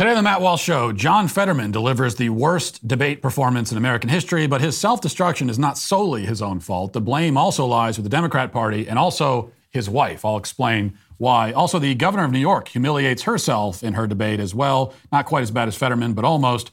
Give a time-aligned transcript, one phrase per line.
[0.00, 4.08] Today on the Matt Walsh Show, John Fetterman delivers the worst debate performance in American
[4.08, 6.94] history, but his self destruction is not solely his own fault.
[6.94, 10.24] The blame also lies with the Democrat Party and also his wife.
[10.24, 11.52] I'll explain why.
[11.52, 14.94] Also, the governor of New York humiliates herself in her debate as well.
[15.12, 16.70] Not quite as bad as Fetterman, but almost.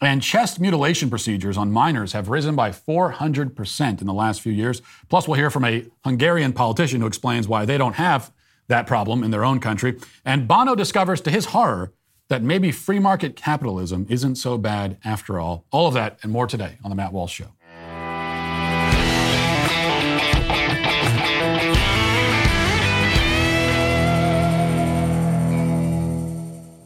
[0.00, 4.82] And chest mutilation procedures on minors have risen by 400% in the last few years.
[5.08, 8.32] Plus, we'll hear from a Hungarian politician who explains why they don't have
[8.66, 9.96] that problem in their own country.
[10.24, 11.92] And Bono discovers, to his horror,
[12.34, 15.64] that maybe free market capitalism isn't so bad after all.
[15.70, 17.46] All of that and more today on The Matt Walsh Show.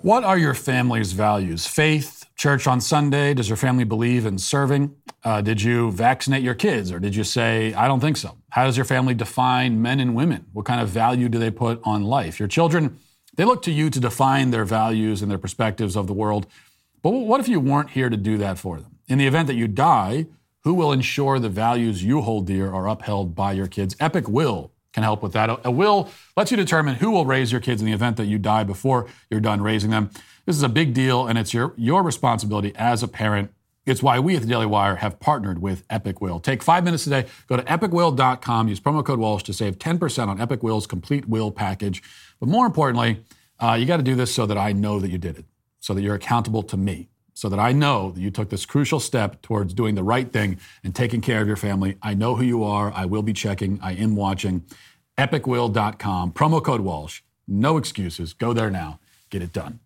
[0.02, 1.66] What are your family's values?
[1.66, 3.32] Faith, church on Sunday?
[3.32, 4.94] Does your family believe in serving?
[5.24, 8.36] Uh, did you vaccinate your kids or did you say, I don't think so?
[8.50, 10.44] How does your family define men and women?
[10.52, 12.38] What kind of value do they put on life?
[12.38, 12.98] Your children
[13.38, 16.48] they look to you to define their values and their perspectives of the world.
[17.02, 18.98] But what if you weren't here to do that for them?
[19.06, 20.26] In the event that you die,
[20.64, 23.94] who will ensure the values you hold dear are upheld by your kids?
[24.00, 25.60] Epic Will can help with that.
[25.64, 28.38] A will lets you determine who will raise your kids in the event that you
[28.38, 30.10] die before you're done raising them.
[30.44, 33.52] This is a big deal, and it's your, your responsibility as a parent.
[33.86, 36.40] It's why we at the Daily Wire have partnered with Epic Will.
[36.40, 37.26] Take five minutes today.
[37.46, 38.68] Go to epicwill.com.
[38.68, 42.02] Use promo code Walsh to save 10% on Epic Will's complete will package.
[42.40, 43.22] But more importantly,
[43.60, 45.44] uh, you got to do this so that I know that you did it,
[45.80, 49.00] so that you're accountable to me, so that I know that you took this crucial
[49.00, 51.96] step towards doing the right thing and taking care of your family.
[52.02, 52.92] I know who you are.
[52.92, 53.78] I will be checking.
[53.82, 54.64] I am watching.
[55.16, 57.22] EpicWill.com, promo code Walsh.
[57.48, 58.32] No excuses.
[58.32, 59.00] Go there now.
[59.30, 59.80] Get it done.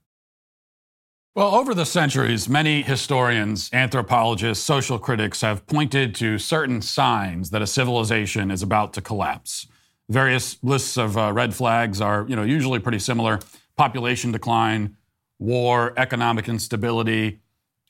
[1.34, 7.62] Well, over the centuries, many historians, anthropologists, social critics have pointed to certain signs that
[7.62, 9.66] a civilization is about to collapse.
[10.12, 13.40] Various lists of uh, red flags are, you know, usually pretty similar
[13.76, 14.98] population decline,
[15.38, 17.40] war, economic instability,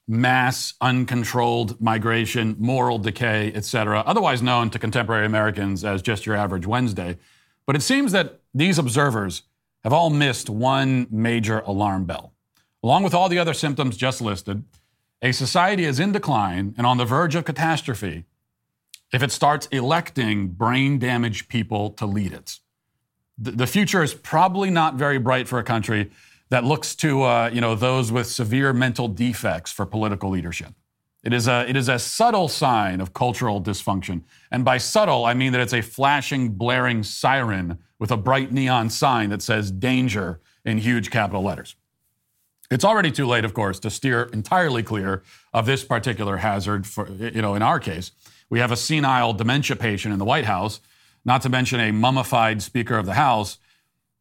[0.07, 6.65] mass uncontrolled migration, moral decay, etc., otherwise known to contemporary Americans as just your average
[6.65, 7.19] Wednesday.
[7.67, 9.43] But it seems that these observers
[9.83, 12.35] have all missed one major alarm bell.
[12.85, 14.63] Along with all the other symptoms just listed,
[15.23, 18.27] a society is in decline and on the verge of catastrophe
[19.13, 22.59] if it starts electing brain damaged people to lead it
[23.39, 26.11] the future is probably not very bright for a country
[26.51, 30.75] that looks to uh, you know those with severe mental defects for political leadership.
[31.25, 35.35] It is a it is a subtle sign of cultural dysfunction, and by subtle I
[35.35, 40.41] mean that it's a flashing, blaring siren with a bright neon sign that says "danger"
[40.65, 41.75] in huge capital letters.
[42.71, 45.23] It's already too late, of course, to steer entirely clear
[45.53, 46.87] of this particular hazard.
[46.87, 48.13] For you know, in our case,
[48.53, 50.83] we have a senile dementia patient in the White House
[51.25, 53.57] not to mention a mummified Speaker of the House.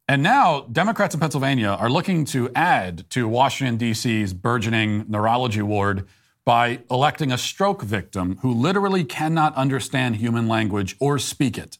[0.07, 6.07] And now Democrats in Pennsylvania are looking to add to Washington, D.C.'s burgeoning neurology ward
[6.45, 11.77] by electing a stroke victim who literally cannot understand human language or speak it.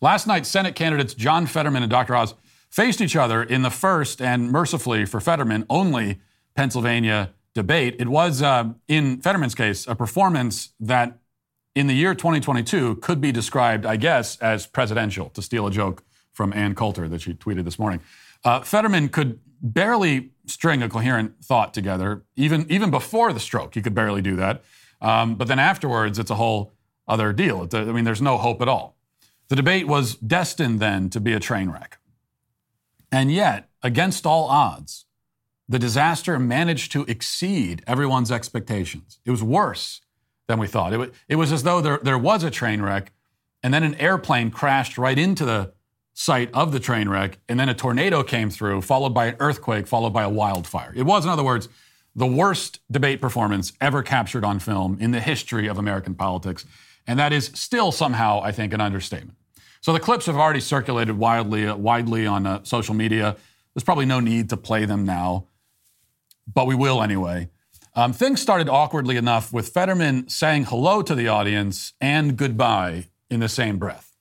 [0.00, 2.16] Last night, Senate candidates John Fetterman and Dr.
[2.16, 2.32] Oz
[2.70, 6.20] faced each other in the first and mercifully for Fetterman only
[6.54, 7.96] Pennsylvania debate.
[7.98, 11.18] It was, uh, in Fetterman's case, a performance that
[11.74, 16.02] in the year 2022 could be described, I guess, as presidential, to steal a joke
[16.32, 18.00] from Ann Coulter that she tweeted this morning.
[18.44, 23.74] Uh, Fetterman could barely string a coherent thought together, even, even before the stroke.
[23.74, 24.62] He could barely do that.
[25.00, 26.72] Um, but then afterwards, it's a whole
[27.06, 27.68] other deal.
[27.72, 28.96] I mean, there's no hope at all.
[29.48, 31.98] The debate was destined then to be a train wreck.
[33.10, 35.06] And yet, against all odds,
[35.68, 39.18] the disaster managed to exceed everyone's expectations.
[39.24, 40.00] It was worse
[40.50, 40.92] than we thought.
[40.92, 43.12] It, w- it was as though there, there was a train wreck,
[43.62, 45.72] and then an airplane crashed right into the
[46.12, 49.86] site of the train wreck, and then a tornado came through, followed by an earthquake,
[49.86, 50.92] followed by a wildfire.
[50.96, 51.68] It was, in other words,
[52.16, 56.66] the worst debate performance ever captured on film in the history of American politics.
[57.06, 59.38] And that is still somehow, I think, an understatement.
[59.80, 63.36] So the clips have already circulated widely, uh, widely on uh, social media.
[63.72, 65.46] There's probably no need to play them now,
[66.52, 67.50] but we will anyway.
[68.00, 73.40] Um, things started awkwardly enough with Fetterman saying hello to the audience and goodbye in
[73.40, 74.16] the same breath.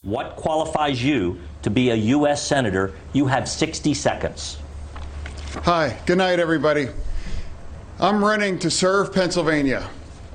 [0.00, 2.42] What qualifies you to be a U.S.
[2.42, 2.94] Senator?
[3.12, 4.56] You have 60 seconds.
[5.64, 6.88] Hi, good night, everybody.
[8.00, 9.86] I'm running to serve Pennsylvania.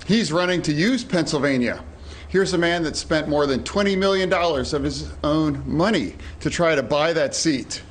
[0.06, 1.84] He's running to use Pennsylvania.
[2.30, 6.76] Here's a man that spent more than $20 million of his own money to try
[6.76, 7.82] to buy that seat.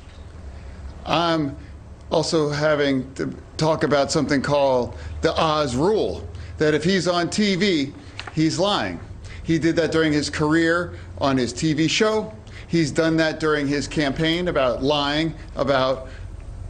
[1.05, 1.57] I'm
[2.11, 6.27] also having to talk about something called the Oz rule
[6.57, 7.93] that if he's on TV,
[8.33, 8.99] he's lying.
[9.43, 12.33] He did that during his career on his TV show.
[12.67, 16.09] He's done that during his campaign about lying about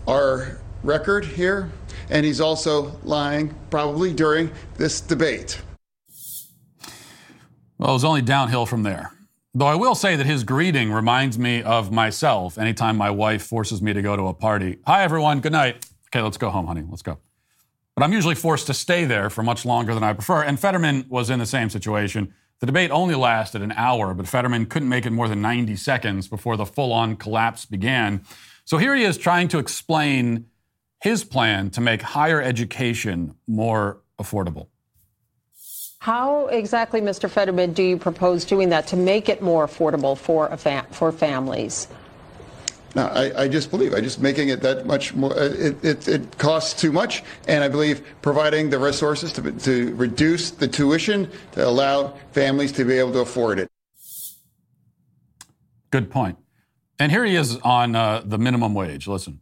[0.08, 1.72] our record here,
[2.10, 5.60] and he's also lying probably during this debate.
[7.78, 9.12] Well, it was only downhill from there.
[9.54, 13.82] Though I will say that his greeting reminds me of myself anytime my wife forces
[13.82, 14.78] me to go to a party.
[14.86, 15.40] Hi, everyone.
[15.40, 15.84] Good night.
[16.10, 16.84] Okay, let's go home, honey.
[16.88, 17.18] Let's go.
[17.96, 20.44] But I'm usually forced to stay there for much longer than I prefer.
[20.44, 22.36] And Fetterman was in the same situation.
[22.60, 26.28] The debate only lasted an hour, but Fetterman couldn't make it more than 90 seconds
[26.28, 28.22] before the full on collapse began.
[28.64, 30.46] So here he is trying to explain
[31.02, 34.68] his plan to make higher education more affordable.
[36.00, 37.30] How exactly, Mr.
[37.30, 41.88] Fetterman, do you propose doing that to make it more affordable for, fam- for families?
[42.96, 45.32] No, I, I, just believe I just making it that much more.
[45.32, 49.94] Uh, it, it, it, costs too much, and I believe providing the resources to, to
[49.96, 53.70] reduce the tuition to allow families to be able to afford it.
[55.92, 56.38] Good point.
[56.98, 59.08] And here he is on uh, the minimum wage.
[59.08, 59.42] Listen.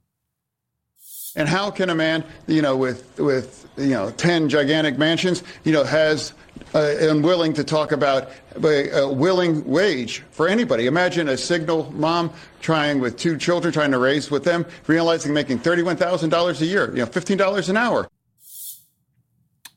[1.35, 5.71] And how can a man, you know, with with you know ten gigantic mansions, you
[5.71, 6.33] know, has
[6.75, 8.29] uh, unwilling to talk about
[8.63, 10.85] a willing wage for anybody?
[10.85, 12.31] Imagine a signal mom
[12.61, 16.65] trying with two children, trying to raise with them, realizing making thirty-one thousand dollars a
[16.65, 18.07] year, you know, fifteen dollars an hour.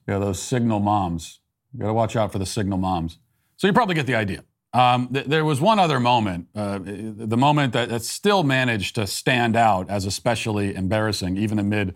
[0.06, 1.41] Yeah, those signal moms.
[1.73, 3.19] You got to watch out for the signal moms.
[3.56, 4.45] So you probably get the idea.
[4.73, 9.06] Um, th- there was one other moment, uh, the moment that, that still managed to
[9.06, 11.95] stand out as especially embarrassing, even amid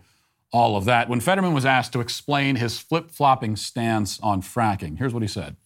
[0.53, 4.97] all of that, when Fetterman was asked to explain his flip flopping stance on fracking.
[4.97, 5.57] Here's what he said.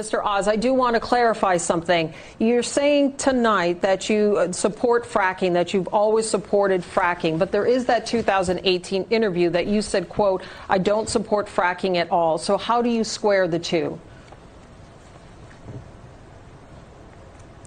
[0.00, 0.24] Mr.
[0.24, 2.14] Oz, I do want to clarify something.
[2.38, 7.66] You're saying tonight that you uh, support fracking, that you've always supported fracking, but there
[7.66, 12.38] is that 2018 interview that you said, quote, I don't support fracking at all.
[12.38, 13.98] So how do you square the two?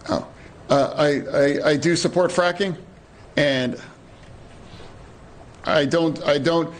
[0.07, 0.25] Oh,
[0.69, 2.77] uh, I, I, I do support fracking,
[3.35, 3.77] and
[5.65, 6.73] I don't I don't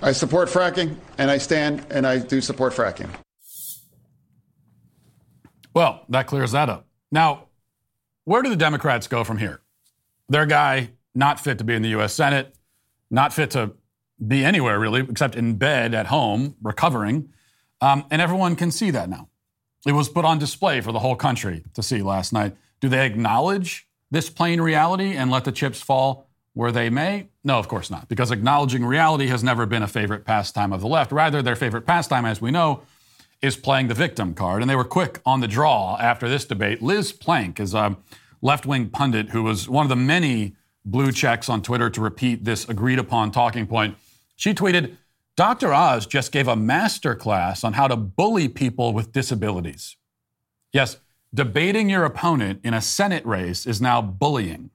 [0.00, 3.10] I support fracking, and I stand and I do support fracking.
[5.74, 6.86] Well, that clears that up.
[7.10, 7.44] Now,
[8.24, 9.60] where do the Democrats go from here?
[10.28, 12.14] Their guy not fit to be in the U.S.
[12.14, 12.54] Senate,
[13.10, 13.72] not fit to
[14.24, 17.30] be anywhere really, except in bed at home recovering,
[17.80, 19.28] um, and everyone can see that now.
[19.86, 22.56] It was put on display for the whole country to see last night.
[22.80, 26.27] Do they acknowledge this plain reality and let the chips fall
[26.58, 27.28] where they may?
[27.44, 30.88] No, of course not, because acknowledging reality has never been a favorite pastime of the
[30.88, 31.12] left.
[31.12, 32.82] Rather, their favorite pastime, as we know,
[33.40, 34.60] is playing the victim card.
[34.60, 36.82] And they were quick on the draw after this debate.
[36.82, 37.96] Liz Plank is a
[38.42, 42.44] left wing pundit who was one of the many blue checks on Twitter to repeat
[42.44, 43.96] this agreed upon talking point.
[44.34, 44.96] She tweeted,
[45.36, 45.72] Dr.
[45.72, 49.96] Oz just gave a master class on how to bully people with disabilities.
[50.72, 50.96] Yes,
[51.32, 54.70] debating your opponent in a Senate race is now bullying.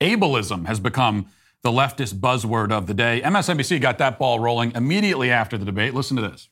[0.00, 1.26] Ableism has become
[1.62, 3.20] the leftist buzzword of the day.
[3.24, 5.94] MSNBC got that ball rolling immediately after the debate.
[5.94, 6.48] Listen to this.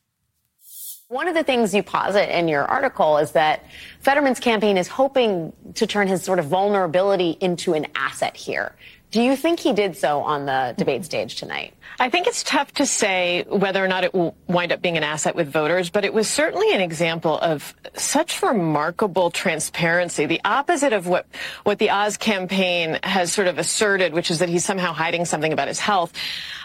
[1.07, 3.63] One of the things you posit in your article is that
[3.99, 8.75] Fetterman's campaign is hoping to turn his sort of vulnerability into an asset here.
[9.15, 11.73] Do you think he did so on the debate stage tonight?
[12.01, 15.03] I think it's tough to say whether or not it will wind up being an
[15.03, 20.25] asset with voters, but it was certainly an example of such remarkable transparency.
[20.25, 21.27] The opposite of what,
[21.63, 25.53] what the Oz campaign has sort of asserted, which is that he's somehow hiding something
[25.53, 26.11] about his health.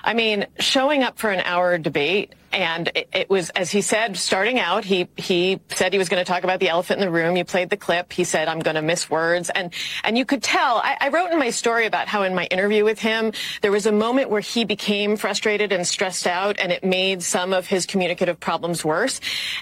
[0.02, 4.16] I mean, showing up for an hour debate and it, it, was, as he said,
[4.16, 7.12] starting out, he, he said he was going to talk about the elephant in the
[7.12, 7.36] room.
[7.36, 8.12] You played the clip.
[8.12, 9.50] He said, I'm going to miss words.
[9.50, 12.46] And, and you could tell, I, I wrote in my story about how in my
[12.46, 16.72] interview with him, there was a moment where he became frustrated and stressed out and
[16.72, 19.20] it made some of his communicative problems worse.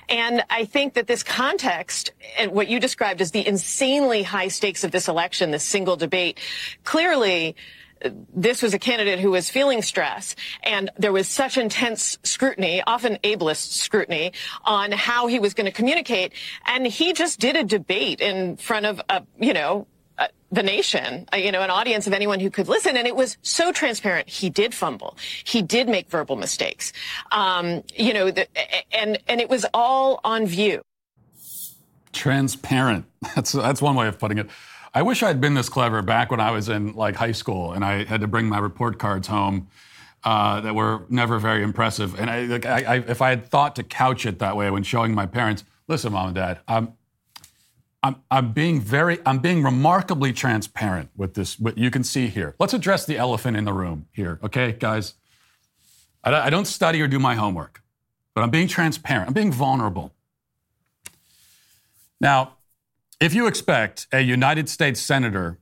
[0.08, 4.82] And I think that this context and what you described as the insanely high stakes
[4.82, 6.38] of this election, this single debate,
[6.84, 7.54] clearly
[8.34, 13.18] this was a candidate who was feeling stress, and there was such intense scrutiny, often
[13.24, 14.32] ableist scrutiny,
[14.64, 16.32] on how he was going to communicate.
[16.66, 19.86] And he just did a debate in front of, a, you know,
[20.50, 22.96] the nation, uh, you know, an audience of anyone who could listen.
[22.96, 24.28] And it was so transparent.
[24.28, 25.16] He did fumble.
[25.44, 26.92] He did make verbal mistakes.
[27.32, 28.46] Um, you know, the,
[28.94, 30.82] and, and it was all on view.
[32.12, 33.04] Transparent.
[33.34, 34.48] That's, that's one way of putting it.
[34.98, 37.84] I wish I'd been this clever back when I was in like high school and
[37.84, 39.68] I had to bring my report cards home
[40.24, 42.18] uh, that were never very impressive.
[42.18, 44.82] And I, like, I, I, if I had thought to couch it that way when
[44.82, 46.94] showing my parents, listen, mom and dad, I'm,
[48.02, 51.60] I'm, I'm being very, I'm being remarkably transparent with this.
[51.60, 52.56] What you can see here.
[52.58, 55.14] Let's address the elephant in the room here, okay, guys.
[56.24, 57.84] I, I don't study or do my homework,
[58.34, 59.28] but I'm being transparent.
[59.28, 60.12] I'm being vulnerable.
[62.20, 62.57] Now,
[63.20, 65.58] if you expect a United States senator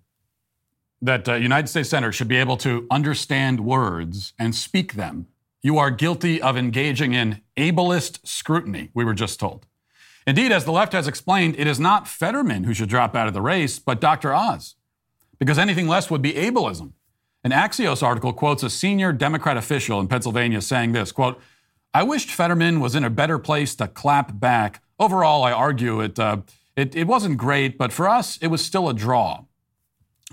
[1.01, 5.27] that uh, United States senators should be able to understand words and speak them,
[5.63, 9.67] you are guilty of engaging in ableist scrutiny, we were just told.
[10.27, 13.35] Indeed, as the left has explained, it is not Fetterman who should drop out of
[13.35, 14.35] the race, but Dr.
[14.35, 14.75] Oz,
[15.39, 16.93] because anything less would be ableism.
[17.45, 21.41] An Axios article quotes a senior Democrat official in Pennsylvania saying this, quote,
[21.95, 24.83] I wished Fetterman was in a better place to clap back.
[24.99, 26.39] Overall, I argue it, uh,
[26.77, 29.45] it, it wasn't great, but for us, it was still a draw.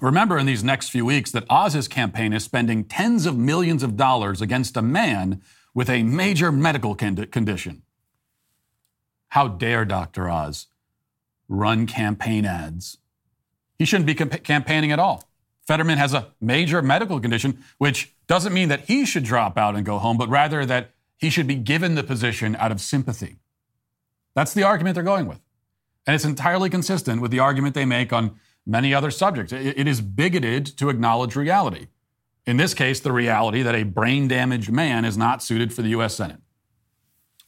[0.02, 3.96] Remember in these next few weeks that Oz's campaign is spending tens of millions of
[3.96, 5.42] dollars against a man
[5.74, 7.84] with a major medical condition.
[9.30, 10.30] How dare Dr.
[10.30, 10.68] Oz
[11.48, 12.98] run campaign ads?
[13.80, 15.30] He shouldn't be camp- campaigning at all.
[15.66, 19.86] Fetterman has a major medical condition, which doesn't mean that he should drop out and
[19.86, 23.38] go home, but rather that he should be given the position out of sympathy.
[24.36, 25.40] That's the argument they're going with.
[26.06, 29.54] And it's entirely consistent with the argument they make on many other subjects.
[29.54, 31.88] It is bigoted to acknowledge reality.
[32.46, 35.90] In this case, the reality that a brain damaged man is not suited for the
[35.90, 36.16] U.S.
[36.16, 36.40] Senate.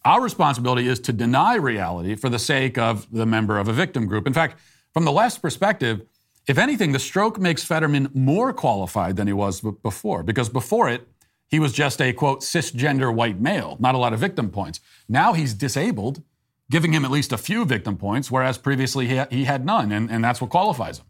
[0.05, 4.05] Our responsibility is to deny reality for the sake of the member of a victim
[4.05, 4.27] group.
[4.27, 4.59] In fact,
[4.93, 6.05] from the left's perspective,
[6.47, 11.07] if anything, the stroke makes Fetterman more qualified than he was before, because before it,
[11.47, 14.79] he was just a quote cisgender white male, not a lot of victim points.
[15.09, 16.21] Now he's disabled
[16.69, 20.09] giving him at least a few victim points, whereas previously he, he had none, and,
[20.09, 21.05] and that's what qualifies him.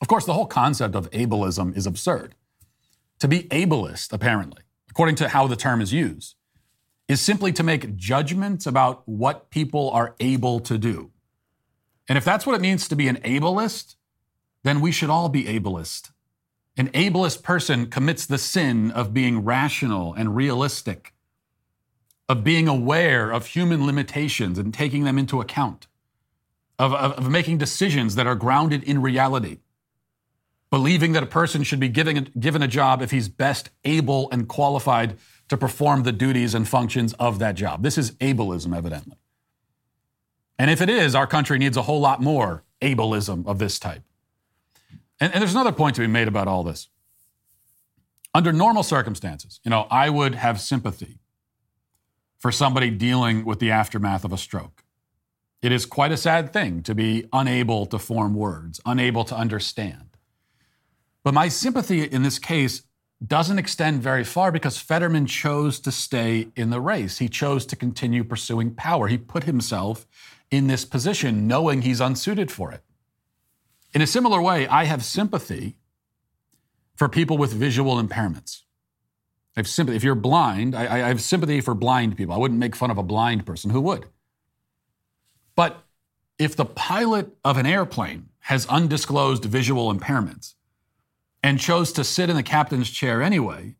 [0.00, 2.34] Of course, the whole concept of ableism is absurd.
[3.18, 6.36] To be ableist, apparently, according to how the term is used,
[7.06, 11.10] is simply to make judgments about what people are able to do.
[12.08, 13.96] And if that's what it means to be an ableist,
[14.62, 16.12] then we should all be ableist.
[16.76, 21.12] An ableist person commits the sin of being rational and realistic
[22.30, 25.88] of being aware of human limitations and taking them into account,
[26.78, 29.58] of, of, of, making decisions that are grounded in reality,
[30.70, 34.46] believing that a person should be given, given a job if he's best able and
[34.46, 35.18] qualified
[35.48, 37.82] to perform the duties and functions of that job.
[37.82, 39.16] This is ableism, evidently.
[40.56, 44.04] And if it is, our country needs a whole lot more ableism of this type.
[45.18, 46.90] And, and there's another point to be made about all this.
[48.32, 51.19] Under normal circumstances, you know, I would have sympathy
[52.40, 54.82] for somebody dealing with the aftermath of a stroke.
[55.62, 60.16] It is quite a sad thing to be unable to form words, unable to understand.
[61.22, 62.82] But my sympathy in this case
[63.24, 67.18] doesn't extend very far because Fetterman chose to stay in the race.
[67.18, 69.08] He chose to continue pursuing power.
[69.08, 70.06] He put himself
[70.50, 72.82] in this position knowing he's unsuited for it.
[73.92, 75.76] In a similar way, I have sympathy
[76.96, 78.62] for people with visual impairments.
[79.56, 79.96] I have sympathy.
[79.96, 82.34] If you're blind, I, I have sympathy for blind people.
[82.34, 83.70] I wouldn't make fun of a blind person.
[83.70, 84.06] Who would?
[85.56, 85.82] But
[86.38, 90.54] if the pilot of an airplane has undisclosed visual impairments
[91.42, 93.74] and chose to sit in the captain's chair anyway,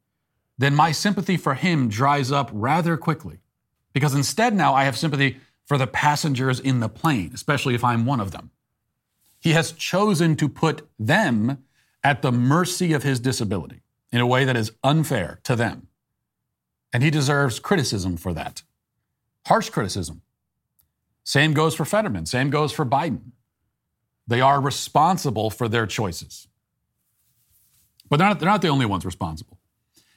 [0.58, 3.38] then my sympathy for him dries up rather quickly.
[3.92, 8.04] Because instead, now I have sympathy for the passengers in the plane, especially if I'm
[8.04, 8.50] one of them.
[9.38, 11.64] He has chosen to put them
[12.02, 15.88] at the mercy of his disability in a way that is unfair to them.
[16.92, 18.62] And he deserves criticism for that.
[19.46, 20.22] Harsh criticism.
[21.24, 23.32] Same goes for Fetterman, same goes for Biden.
[24.26, 26.48] They are responsible for their choices.
[28.08, 29.58] But they're not, they're not the only ones responsible.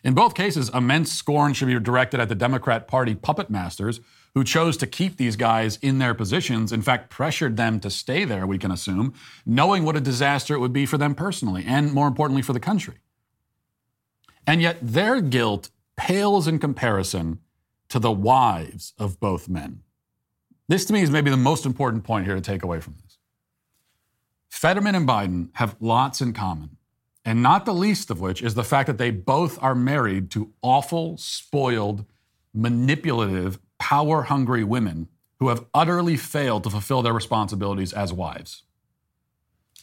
[0.03, 4.01] In both cases, immense scorn should be directed at the Democrat Party puppet masters
[4.33, 8.25] who chose to keep these guys in their positions, in fact, pressured them to stay
[8.25, 9.13] there, we can assume,
[9.45, 12.59] knowing what a disaster it would be for them personally and, more importantly, for the
[12.59, 12.95] country.
[14.45, 17.39] And yet their guilt pales in comparison
[17.89, 19.83] to the wives of both men.
[20.67, 23.17] This to me is maybe the most important point here to take away from this.
[24.49, 26.77] Fetterman and Biden have lots in common,
[27.25, 30.53] and not the least of which is the fact that they both are married to
[30.61, 32.05] awful, spoiled,
[32.53, 35.09] manipulative, power hungry women
[35.39, 38.63] who have utterly failed to fulfill their responsibilities as wives.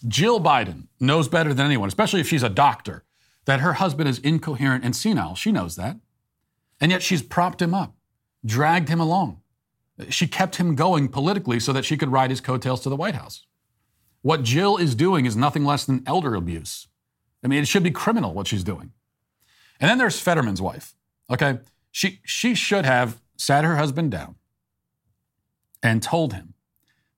[0.08, 3.04] Jill Biden knows better than anyone, especially if she's a doctor,
[3.44, 5.34] that her husband is incoherent and senile.
[5.34, 5.96] She knows that.
[6.80, 7.94] And yet she's propped him up,
[8.44, 9.40] dragged him along.
[10.08, 13.14] She kept him going politically so that she could ride his coattails to the White
[13.14, 13.46] House.
[14.22, 16.88] What Jill is doing is nothing less than elder abuse.
[17.44, 18.92] I mean, it should be criminal what she's doing.
[19.78, 20.94] And then there's Fetterman's wife.
[21.30, 21.58] Okay.
[21.90, 24.36] She, she should have sat her husband down
[25.82, 26.54] and told him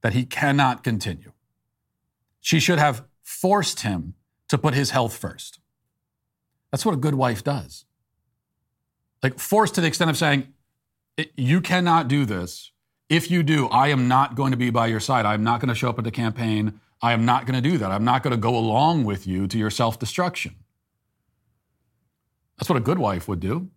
[0.02, 1.33] that he cannot continue.
[2.41, 4.14] She should have forced him
[4.49, 5.59] to put his health first.
[6.73, 7.85] That's what a good wife does.
[9.23, 10.49] Like, forced to the extent of saying,
[11.37, 12.73] you cannot do this.
[13.09, 15.26] If you do, I am not going to be by your side.
[15.26, 16.81] I'm not going to show up at the campaign.
[17.02, 17.91] I am not going to do that.
[17.91, 20.57] I'm not going to go along with you to your self destruction.
[22.57, 23.69] That's what a good wife would do.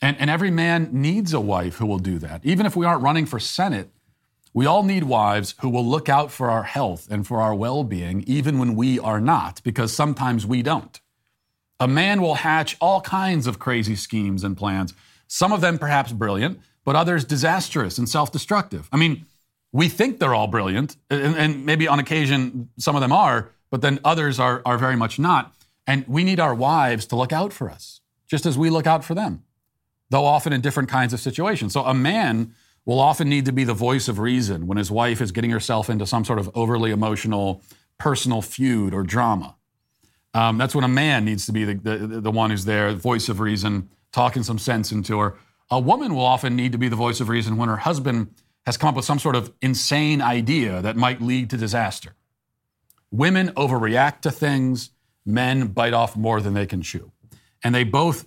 [0.00, 2.44] And, and every man needs a wife who will do that.
[2.44, 3.90] Even if we aren't running for Senate,
[4.54, 7.84] we all need wives who will look out for our health and for our well
[7.84, 11.00] being, even when we are not, because sometimes we don't.
[11.80, 14.92] A man will hatch all kinds of crazy schemes and plans,
[15.26, 18.88] some of them perhaps brilliant, but others disastrous and self destructive.
[18.92, 19.24] I mean,
[19.72, 23.80] we think they're all brilliant, and, and, maybe on occasion some of them are, but
[23.80, 25.54] then others are, are very much not.
[25.86, 29.04] And we need our wives to look out for us, just as we look out
[29.04, 29.44] for them,
[30.10, 31.72] though often in different kinds of situations.
[31.72, 35.20] So a man will often need to be the voice of reason when his wife
[35.20, 37.62] is getting herself into some sort of overly emotional
[37.98, 39.54] personal feud or drama.
[40.32, 42.98] Um, that's when a man needs to be the, the, the one who's there, the
[42.98, 45.36] voice of reason, talking some sense into her.
[45.70, 48.34] A woman will often need to be the voice of reason when her husband
[48.66, 52.14] has come up with some sort of insane idea that might lead to disaster.
[53.10, 54.90] Women overreact to things,
[55.24, 57.10] men bite off more than they can chew.
[57.64, 58.26] And they both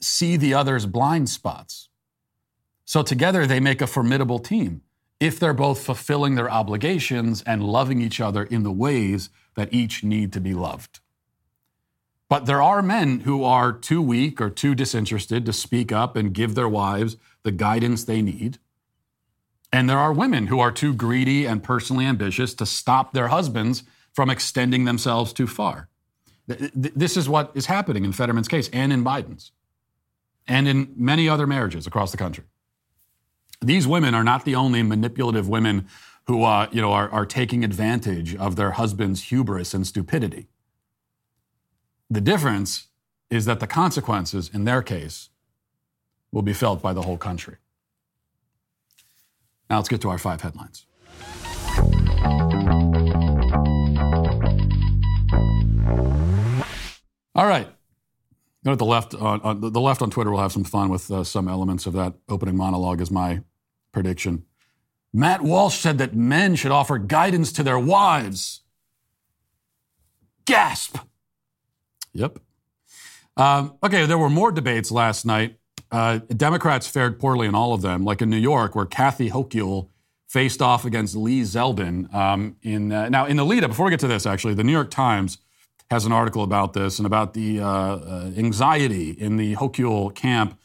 [0.00, 1.88] see the other's blind spots.
[2.84, 4.82] So together they make a formidable team
[5.20, 10.02] if they're both fulfilling their obligations and loving each other in the ways that each
[10.02, 11.00] need to be loved.
[12.32, 16.32] But there are men who are too weak or too disinterested to speak up and
[16.32, 18.56] give their wives the guidance they need.
[19.70, 23.82] And there are women who are too greedy and personally ambitious to stop their husbands
[24.14, 25.90] from extending themselves too far.
[26.46, 29.52] This is what is happening in Fetterman's case and in Biden's
[30.48, 32.44] and in many other marriages across the country.
[33.60, 35.86] These women are not the only manipulative women
[36.28, 40.48] who uh, you know, are, are taking advantage of their husband's hubris and stupidity.
[42.12, 42.88] The difference
[43.30, 45.30] is that the consequences in their case
[46.30, 47.56] will be felt by the whole country.
[49.70, 50.84] Now let's get to our five headlines.
[57.34, 57.68] All right.
[58.62, 59.14] Go to the left.
[59.14, 61.94] On, on, the left on Twitter will have some fun with uh, some elements of
[61.94, 63.40] that opening monologue is my
[63.90, 64.44] prediction.
[65.14, 68.60] Matt Walsh said that men should offer guidance to their wives.
[70.44, 70.98] Gasp.
[72.14, 72.38] Yep.
[73.36, 75.56] Um, okay, there were more debates last night.
[75.90, 79.88] Uh, Democrats fared poorly in all of them, like in New York, where Kathy Hochul
[80.28, 82.12] faced off against Lee Zeldin.
[82.14, 84.64] Um, in uh, now, in the lead up, before we get to this, actually, the
[84.64, 85.38] New York Times
[85.90, 90.58] has an article about this and about the uh, uh anxiety in the Hochul camp.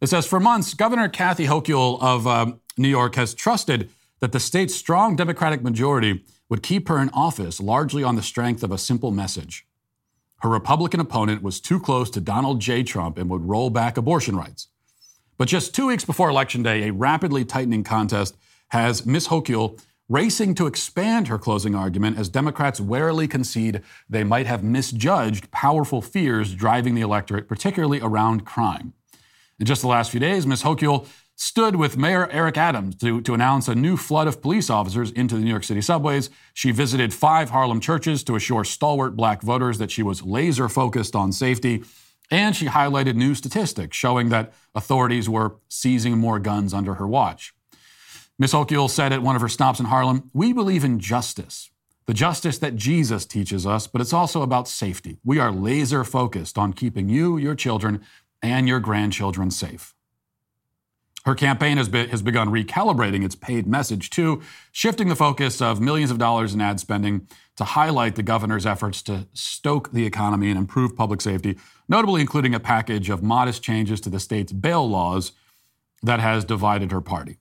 [0.00, 4.40] It says for months, Governor Kathy Hochul of um, New York has trusted that the
[4.40, 8.78] state's strong Democratic majority would keep her in office largely on the strength of a
[8.78, 9.66] simple message
[10.40, 12.82] her Republican opponent was too close to Donald J.
[12.82, 14.68] Trump and would roll back abortion rights.
[15.36, 18.36] But just two weeks before Election Day, a rapidly tightening contest
[18.68, 19.28] has Ms.
[19.28, 25.50] Hochul racing to expand her closing argument as Democrats warily concede they might have misjudged
[25.50, 28.94] powerful fears driving the electorate, particularly around crime.
[29.58, 30.62] In just the last few days, Ms.
[30.62, 31.06] Hochul
[31.40, 35.36] stood with Mayor Eric Adams to, to announce a new flood of police officers into
[35.36, 36.30] the New York City subways.
[36.52, 41.14] She visited five Harlem churches to assure stalwart black voters that she was laser focused
[41.14, 41.84] on safety.
[42.28, 47.54] And she highlighted new statistics showing that authorities were seizing more guns under her watch.
[48.40, 48.52] Ms.
[48.52, 51.70] Hochul said at one of her stops in Harlem, We believe in justice,
[52.06, 55.18] the justice that Jesus teaches us, but it's also about safety.
[55.24, 58.04] We are laser focused on keeping you, your children,
[58.42, 59.94] and your grandchildren safe.
[61.28, 64.40] Her campaign has, has begun recalibrating its paid message too,
[64.72, 69.02] shifting the focus of millions of dollars in ad spending to highlight the governor's efforts
[69.02, 74.00] to stoke the economy and improve public safety, notably including a package of modest changes
[74.00, 75.32] to the state's bail laws
[76.02, 77.36] that has divided her party.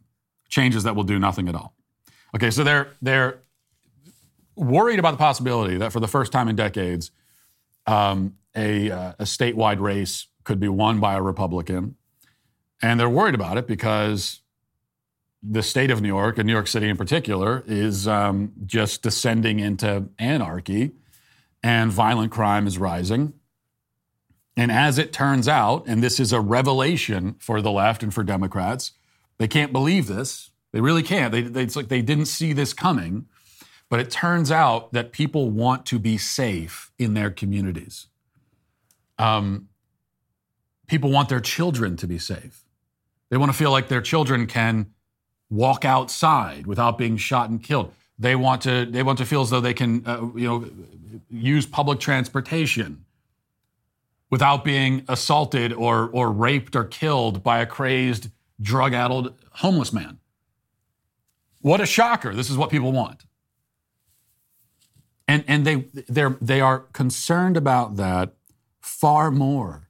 [0.50, 1.74] Changes that will do nothing at all.
[2.36, 3.40] Okay, so they're they're
[4.58, 7.12] worried about the possibility that for the first time in decades,
[7.86, 11.96] um, a, uh, a statewide race could be won by a Republican
[12.82, 14.42] and they're worried about it because
[15.44, 19.60] the state of New York, and New York City in particular, is um, just descending
[19.60, 20.92] into anarchy
[21.64, 23.34] and violent crime is rising.
[24.56, 28.24] And as it turns out, and this is a revelation for the left and for
[28.24, 28.94] Democrats,
[29.38, 30.52] they can't believe this.
[30.72, 31.32] They really can't.
[31.32, 33.28] They, they, it's like they didn't see this coming.
[33.90, 38.08] But it turns out that people want to be safe in their communities.
[39.18, 39.70] Um,
[40.88, 42.64] people want their children to be safe.
[43.30, 44.94] They want to feel like their children can
[45.50, 47.94] walk outside without being shot and killed.
[48.20, 50.70] They want to they want to feel as though they can uh, you know
[51.30, 53.06] use public transportation
[54.30, 60.20] without being assaulted or or raped or killed by a crazed drug-addled homeless man.
[61.62, 62.34] What a shocker.
[62.34, 63.26] This is what people want.
[65.28, 68.34] And, and they, they're, they are concerned about that
[68.80, 69.90] far more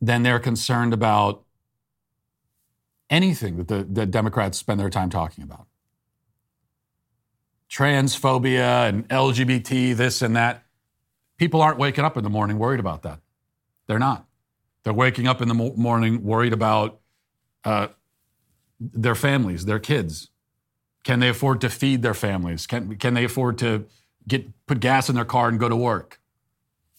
[0.00, 1.44] than they're concerned about
[3.10, 5.66] anything that the, the Democrats spend their time talking about.
[7.68, 10.64] Transphobia and LGBT, this and that.
[11.36, 13.20] People aren't waking up in the morning worried about that.
[13.86, 14.26] They're not.
[14.82, 17.00] They're waking up in the morning worried about
[17.64, 17.88] uh,
[18.80, 20.30] their families, their kids.
[21.04, 22.66] Can they afford to feed their families?
[22.66, 23.86] Can, can they afford to
[24.26, 26.20] get, put gas in their car and go to work?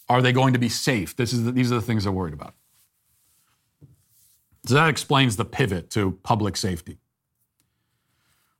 [0.09, 1.15] Are they going to be safe?
[1.15, 2.53] This is the, these are the things they're worried about.
[4.65, 6.99] So that explains the pivot to public safety,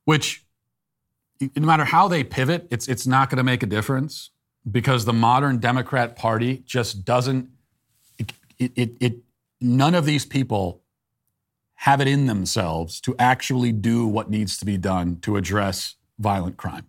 [0.04, 0.44] which,
[1.40, 4.30] no matter how they pivot, it's, it's not going to make a difference
[4.68, 7.50] because the modern Democrat Party just doesn't,
[8.18, 9.16] it, it, it,
[9.60, 10.82] none of these people
[11.74, 16.56] have it in themselves to actually do what needs to be done to address violent
[16.56, 16.86] crime.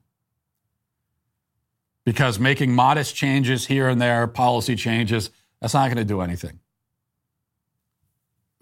[2.06, 6.60] Because making modest changes here and there, policy changes, that's not going to do anything.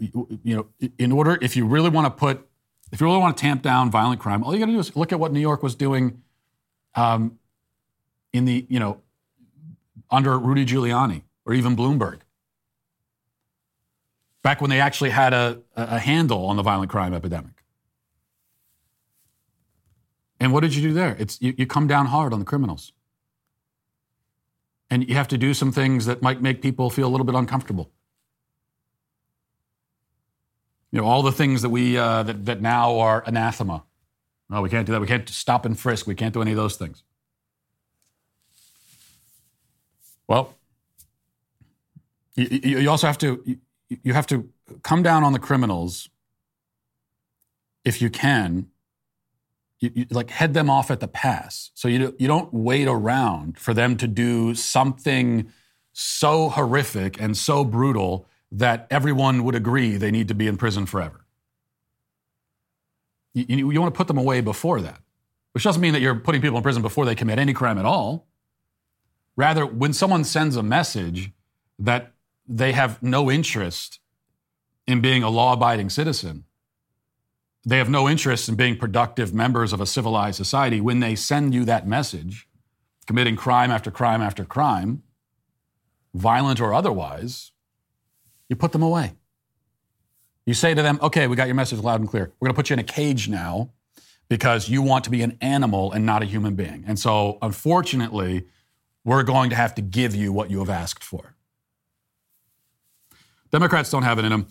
[0.02, 2.48] You know, in order, if you really want to put,
[2.92, 4.96] if you really want to tamp down violent crime, all you got to do is
[4.96, 6.24] look at what New York was doing
[6.96, 7.38] um,
[8.34, 9.00] in the, you know,
[10.10, 12.22] under Rudy Giuliani or even Bloomberg
[14.42, 17.64] back when they actually had a, a handle on the violent crime epidemic.
[20.40, 21.16] And what did you do there?
[21.20, 22.92] It's, you, you come down hard on the criminals.
[24.90, 27.36] And you have to do some things that might make people feel a little bit
[27.36, 27.92] uncomfortable.
[30.92, 33.84] You know, all the things that we uh, that, that now are anathema.
[34.50, 35.00] No, we can't do that.
[35.00, 36.06] We can't stop and frisk.
[36.06, 37.04] We can't do any of those things.
[40.28, 40.56] Well,
[42.36, 44.50] you, you also have to you have to
[44.84, 46.10] come down on the criminals
[47.84, 48.68] if you can.
[49.80, 51.72] You, you, like head them off at the pass.
[51.74, 55.52] So you you don't wait around for them to do something
[55.94, 60.86] so horrific and so brutal that everyone would agree they need to be in prison
[60.86, 61.26] forever.
[63.34, 65.00] You, you, you want to put them away before that,
[65.54, 67.86] which doesn't mean that you're putting people in prison before they commit any crime at
[67.86, 68.28] all.
[69.38, 71.32] Rather, when someone sends a message
[71.80, 72.14] that
[72.48, 74.00] they have no interest
[74.88, 76.44] in being a law abiding citizen.
[77.66, 80.82] They have no interest in being productive members of a civilized society.
[80.82, 82.48] When they send you that message,
[83.08, 85.04] committing crime after crime after crime,
[86.14, 87.52] violent or otherwise,
[88.52, 89.14] you put them away.
[90.46, 92.34] You say to them, okay, we got your message loud and clear.
[92.40, 93.70] We're going to put you in a cage now
[94.28, 96.84] because you want to be an animal and not a human being.
[96.86, 98.48] And so, unfortunately,
[99.06, 101.34] we're going to have to give you what you have asked for.
[103.52, 104.48] Democrats don't have it in them.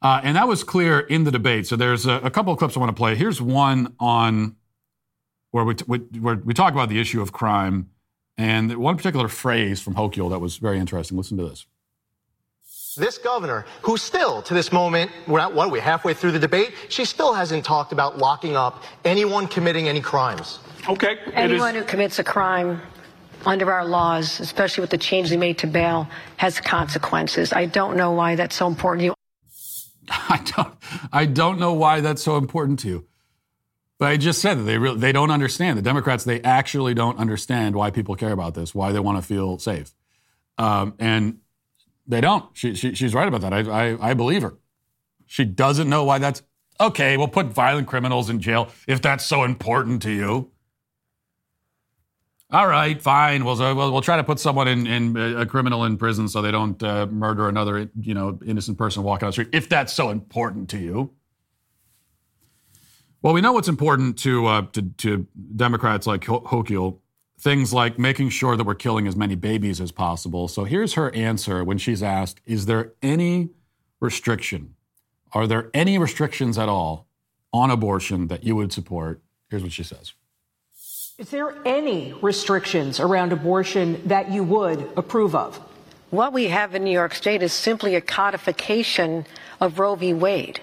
[0.00, 1.66] Uh, and that was clear in the debate.
[1.66, 3.16] So there's a, a couple of clips I want to play.
[3.16, 4.56] Here's one on
[5.50, 7.90] where we, t- where we talk about the issue of crime
[8.38, 11.18] and one particular phrase from Hochul that was very interesting.
[11.18, 11.66] Listen to this.
[12.96, 16.38] This governor, who still, to this moment, we're not, what are we, halfway through the
[16.38, 16.74] debate?
[16.90, 20.58] She still hasn't talked about locking up anyone committing any crimes.
[20.86, 21.18] Okay.
[21.32, 22.82] Anyone who commits a crime
[23.46, 27.52] under our laws, especially with the change they made to bail, has consequences.
[27.52, 29.14] I don't know why that's so important to you.
[30.10, 30.74] I don't,
[31.12, 33.06] I don't know why that's so important to you.
[33.98, 35.78] But I just said that they really, they don't understand.
[35.78, 39.22] The Democrats, they actually don't understand why people care about this, why they want to
[39.22, 39.94] feel safe.
[40.58, 41.38] Um, and
[42.06, 42.44] they don't.
[42.56, 43.52] She, she, she's right about that.
[43.52, 44.58] I, I, I believe her.
[45.26, 46.42] She doesn't know why that's
[46.80, 47.16] okay.
[47.16, 50.50] We'll put violent criminals in jail if that's so important to you.
[52.50, 53.46] All right, fine.
[53.46, 56.50] We'll, we'll, we'll try to put someone in, in a criminal in prison so they
[56.50, 59.48] don't uh, murder another, you know, innocent person walking on the street.
[59.52, 61.12] If that's so important to you.
[63.22, 66.98] Well, we know what's important to uh, to, to, Democrats like Hochul.
[67.42, 70.46] Things like making sure that we're killing as many babies as possible.
[70.46, 73.50] So here's her answer when she's asked: Is there any
[73.98, 74.76] restriction?
[75.32, 77.08] Are there any restrictions at all
[77.52, 79.22] on abortion that you would support?
[79.50, 80.12] Here's what she says.
[81.18, 85.56] Is there any restrictions around abortion that you would approve of?
[86.10, 89.26] What we have in New York State is simply a codification
[89.60, 90.14] of Roe v.
[90.14, 90.60] Wade.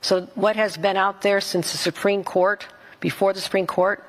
[0.00, 2.66] So, what has been out there since the Supreme Court,
[2.98, 4.02] before the Supreme Court,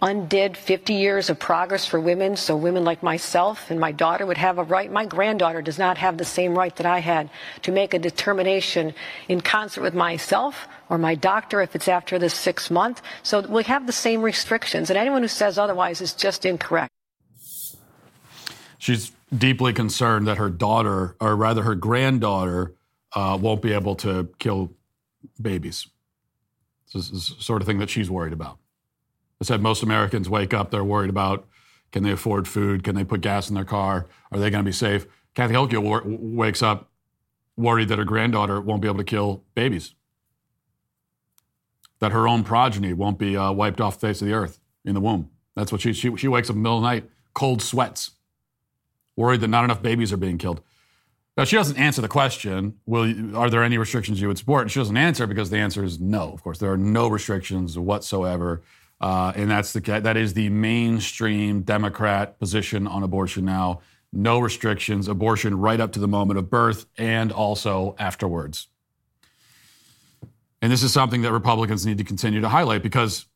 [0.00, 4.38] undid 50 years of progress for women so women like myself and my daughter would
[4.38, 4.90] have a right.
[4.90, 7.30] My granddaughter does not have the same right that I had
[7.62, 8.94] to make a determination
[9.28, 13.02] in concert with myself or my doctor if it's after the six month.
[13.22, 16.92] So we have the same restrictions, and anyone who says otherwise is just incorrect.
[18.78, 22.74] She's deeply concerned that her daughter, or rather her granddaughter,
[23.14, 24.70] uh, won't be able to kill
[25.40, 25.88] babies.
[26.94, 28.58] This is the sort of thing that she's worried about.
[29.40, 31.46] I said most Americans wake up, they're worried about,
[31.92, 32.82] Can they afford food?
[32.82, 34.06] Can they put gas in their car?
[34.32, 35.06] Are they going to be safe?
[35.34, 36.90] Kathy w- wakes up
[37.56, 39.94] worried that her granddaughter won't be able to kill babies,
[41.98, 44.94] that her own progeny won't be uh, wiped off the face of the earth in
[44.94, 45.30] the womb.
[45.54, 48.12] That's what she, she, she wakes up in the middle of the night, cold sweats,
[49.16, 50.60] worried that not enough babies are being killed.
[51.36, 54.62] Now, she doesn't answer the question, will, are there any restrictions you would support?
[54.62, 56.32] And she doesn't answer because the answer is no.
[56.32, 58.62] Of course, there are no restrictions whatsoever.
[59.00, 63.80] Uh, and that's the, that is the mainstream Democrat position on abortion now.
[64.12, 68.68] No restrictions, abortion right up to the moment of birth and also afterwards.
[70.60, 73.26] And this is something that Republicans need to continue to highlight because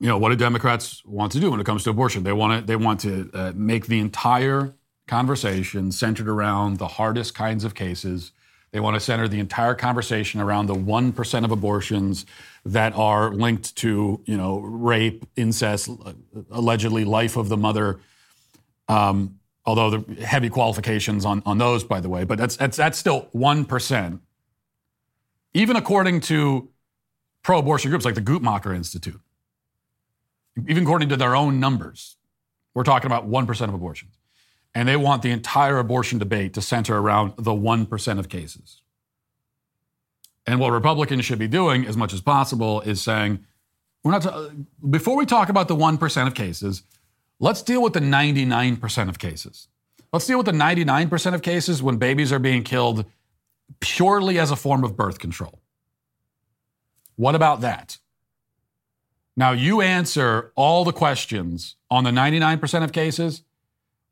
[0.00, 2.22] you know what do Democrats want to do when it comes to abortion?
[2.22, 4.74] They want to they want to uh, make the entire
[5.06, 8.32] conversation centered around the hardest kinds of cases.
[8.70, 12.26] They want to center the entire conversation around the one percent of abortions
[12.72, 15.90] that are linked to you know rape, incest,
[16.50, 18.00] allegedly life of the mother.
[18.88, 22.98] Um, although the heavy qualifications on on those, by the way, but that's that's that's
[22.98, 24.20] still one percent.
[25.54, 26.68] Even according to
[27.42, 29.20] pro-abortion groups like the Guttmacher Institute
[30.66, 32.16] even according to their own numbers,
[32.74, 34.18] we're talking about 1% of abortions.
[34.74, 38.82] And they want the entire abortion debate to center around the 1% of cases.
[40.48, 43.44] And what Republicans should be doing as much as possible is saying,
[44.02, 44.50] we're not
[44.88, 46.84] before we talk about the 1% of cases,
[47.38, 49.68] let's deal with the 99% of cases.
[50.10, 53.04] Let's deal with the 99% of cases when babies are being killed
[53.80, 55.60] purely as a form of birth control.
[57.16, 57.98] What about that?
[59.36, 63.42] Now, you answer all the questions on the 99% of cases,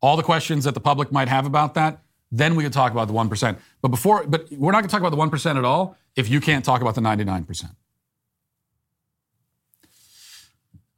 [0.03, 3.09] all the questions that the public might have about that, then we could talk about
[3.09, 3.59] the 1%.
[3.83, 6.41] But before, but we're not going to talk about the 1% at all if you
[6.41, 7.75] can't talk about the 99%.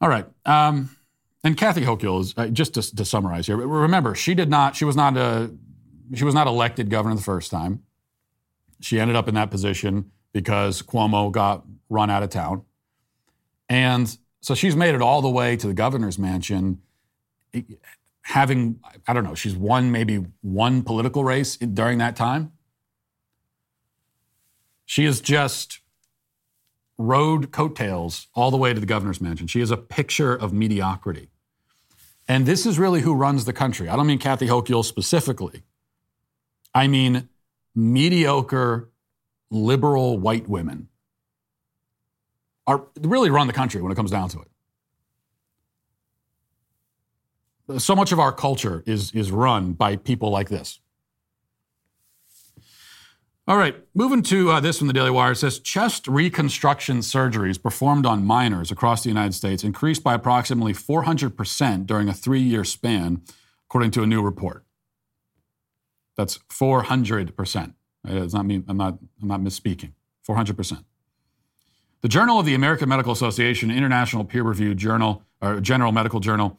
[0.00, 0.26] All right.
[0.44, 0.90] Um,
[1.44, 4.84] and Kathy Hochul is, uh, just to, to summarize here, remember, she did not, she
[4.84, 5.50] was not a,
[6.14, 7.82] she was not elected governor the first time.
[8.80, 12.62] She ended up in that position because Cuomo got run out of town.
[13.68, 16.80] And so she's made it all the way to the governor's mansion,
[18.28, 22.52] having, I don't know, she's won maybe one political race during that time.
[24.84, 25.80] She has just
[26.98, 29.46] rode coattails all the way to the governor's mansion.
[29.46, 31.30] She is a picture of mediocrity.
[32.28, 33.88] And this is really who runs the country.
[33.88, 35.62] I don't mean Kathy Hochul specifically.
[36.74, 37.30] I mean
[37.74, 38.90] mediocre
[39.50, 40.88] liberal white women
[42.66, 44.48] are really run the country when it comes down to it.
[47.76, 50.80] So much of our culture is, is run by people like this.
[53.46, 55.32] All right, moving to uh, this from the Daily Wire.
[55.32, 60.74] It says chest reconstruction surgeries performed on minors across the United States increased by approximately
[60.74, 63.22] 400% during a three year span,
[63.66, 64.64] according to a new report.
[66.16, 67.74] That's 400%.
[68.04, 69.92] It's not me, I'm not, I'm not misspeaking.
[70.28, 70.84] 400%.
[72.02, 76.58] The Journal of the American Medical Association, international peer-reviewed journal or general medical journal,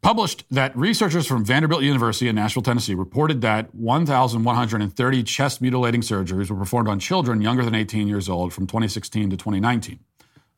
[0.00, 6.50] published that researchers from Vanderbilt University in Nashville, Tennessee, reported that 1,130 chest mutilating surgeries
[6.50, 9.98] were performed on children younger than 18 years old from 2016 to 2019.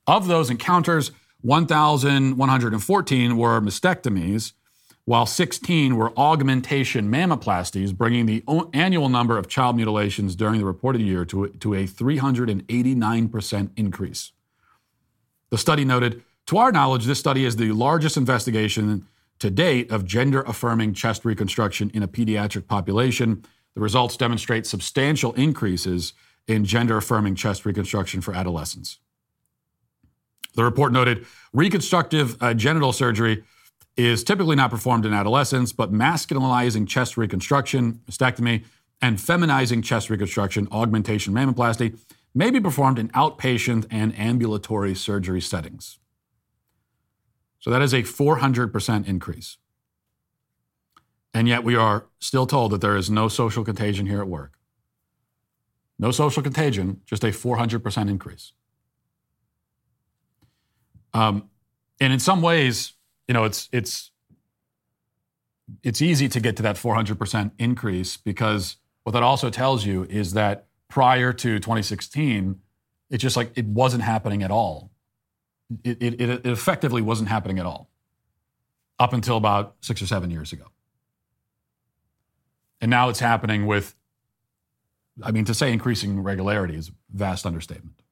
[0.07, 4.53] Of those encounters, 1,114 were mastectomies,
[5.05, 11.01] while 16 were augmentation mammoplasties, bringing the annual number of child mutilations during the reported
[11.01, 14.33] year to, to a 389% increase.
[15.49, 19.07] The study noted, to our knowledge, this study is the largest investigation
[19.41, 23.45] to date of gender affirming chest reconstruction in a pediatric population.
[23.75, 26.13] The results demonstrate substantial increases
[26.47, 28.99] in gender affirming chest reconstruction for adolescents.
[30.55, 33.45] The report noted reconstructive uh, genital surgery
[33.97, 38.65] is typically not performed in adolescence, but masculinizing chest reconstruction, mastectomy,
[39.01, 41.99] and feminizing chest reconstruction, augmentation mammoplasty,
[42.35, 46.00] may be performed in outpatient and ambulatory surgery settings.
[47.61, 49.59] So that is a 400% increase.
[51.33, 54.55] And yet we are still told that there is no social contagion here at work.
[55.99, 58.53] No social contagion, just a 400% increase.
[61.13, 61.51] Um,
[62.01, 62.95] and in some ways,
[63.29, 64.11] you know, it's it's
[65.83, 70.33] it's easy to get to that 400% increase because what that also tells you is
[70.33, 72.61] that prior to 2016,
[73.11, 74.90] it's just like it wasn't happening at all.
[75.85, 77.89] It, it, it effectively wasn't happening at all
[78.99, 80.65] up until about six or seven years ago.
[82.81, 83.95] And now it's happening with,
[85.23, 88.03] I mean, to say increasing regularity is vast understatement.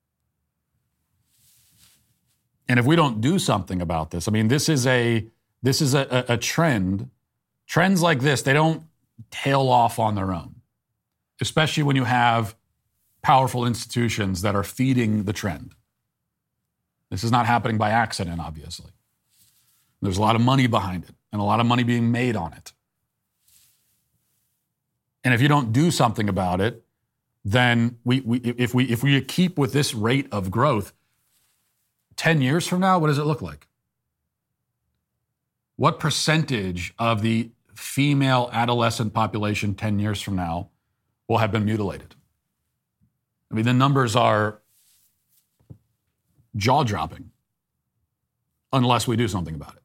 [2.68, 5.27] And if we don't do something about this, I mean, this is a
[5.61, 7.11] This is a, a, a trend.
[7.66, 8.85] Trends like this, they don't
[9.31, 10.62] tail off on their own,
[11.40, 12.55] especially when you have
[13.23, 15.75] powerful institutions that are feeding the trend.
[17.11, 18.90] This is not happening by accident, obviously.
[20.01, 22.53] There's a lot of money behind it and a lot of money being made on
[22.53, 22.73] it.
[25.25, 26.85] And if you don't do something about it,
[27.44, 30.92] then we, we, if, we, if we keep with this rate of growth,
[32.16, 33.66] 10 years from now, what does it look like?
[35.77, 40.71] What percentage of the female adolescent population 10 years from now
[41.29, 42.16] will have been mutilated?
[43.51, 44.61] I mean, the numbers are
[46.57, 47.31] jaw dropping
[48.73, 49.83] unless we do something about it.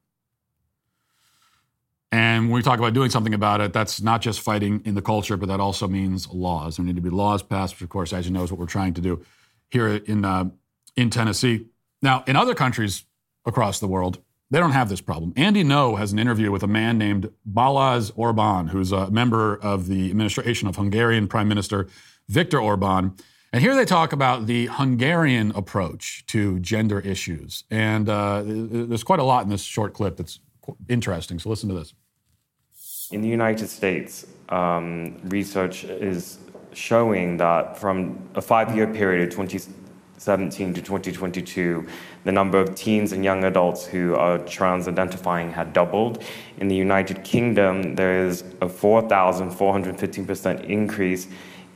[2.12, 5.02] And when we talk about doing something about it, that's not just fighting in the
[5.02, 6.78] culture, but that also means laws.
[6.78, 8.68] There need to be laws passed, which, of course, as you know, is what we're
[8.68, 9.26] trying to do
[9.72, 10.50] here in, uh,
[10.96, 11.66] in Tennessee.
[12.04, 13.06] Now, in other countries
[13.46, 14.20] across the world,
[14.52, 15.34] they don't have this problem.
[15.36, 19.88] Andy Ngo has an interview with a man named Balázs Orbán, who's a member of
[19.88, 21.88] the administration of Hungarian Prime Minister
[22.30, 23.16] Viktor Orban.
[23.54, 27.66] And here they talk about the Hungarian approach to gender issues.
[27.70, 30.40] And uh, there's quite a lot in this short clip that's
[30.90, 31.38] interesting.
[31.38, 31.94] So listen to this.
[33.12, 36.40] In the United States, um, research is
[36.74, 41.86] showing that from a five year period, of 2017 to 2022,
[42.24, 46.24] the number of teens and young adults who are trans identifying had doubled.
[46.58, 51.28] In the United Kingdom, there is a 4,415% increase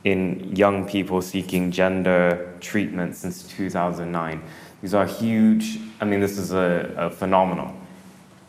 [0.04, 4.42] in young people seeking gender treatment since 2009.
[4.82, 7.74] These are huge, I mean, this is a, a phenomenon.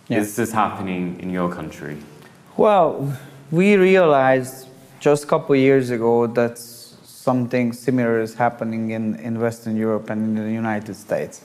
[0.07, 0.19] Yeah.
[0.19, 1.97] Is this happening in your country?
[2.57, 3.17] Well,
[3.51, 4.67] we realized
[4.99, 10.38] just a couple years ago that something similar is happening in, in Western Europe and
[10.38, 11.41] in the United States.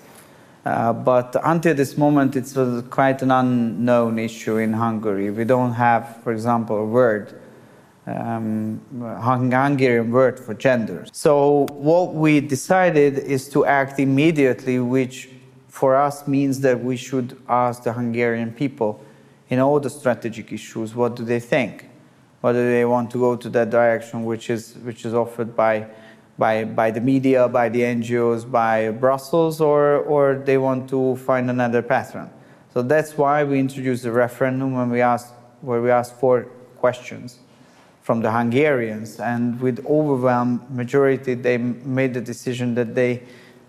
[0.64, 2.54] Uh, but until this moment, it's
[2.88, 5.30] quite an unknown issue in Hungary.
[5.30, 7.38] We don't have, for example, a word
[8.06, 8.80] um,
[9.20, 11.06] Hungarian word for gender.
[11.12, 15.30] So what we decided is to act immediately, which
[15.68, 19.04] for us means that we should ask the Hungarian people
[19.48, 21.88] in all the strategic issues, what do they think?
[22.40, 25.86] Whether they want to go to that direction, which is which is offered by
[26.38, 31.48] by by the media, by the NGOs, by Brussels, or or they want to find
[31.48, 32.30] another pattern.
[32.72, 36.44] So that's why we introduced the referendum when we asked where we asked four
[36.76, 37.38] questions
[38.04, 43.22] from the Hungarians, and with overwhelming majority, they made the decision that they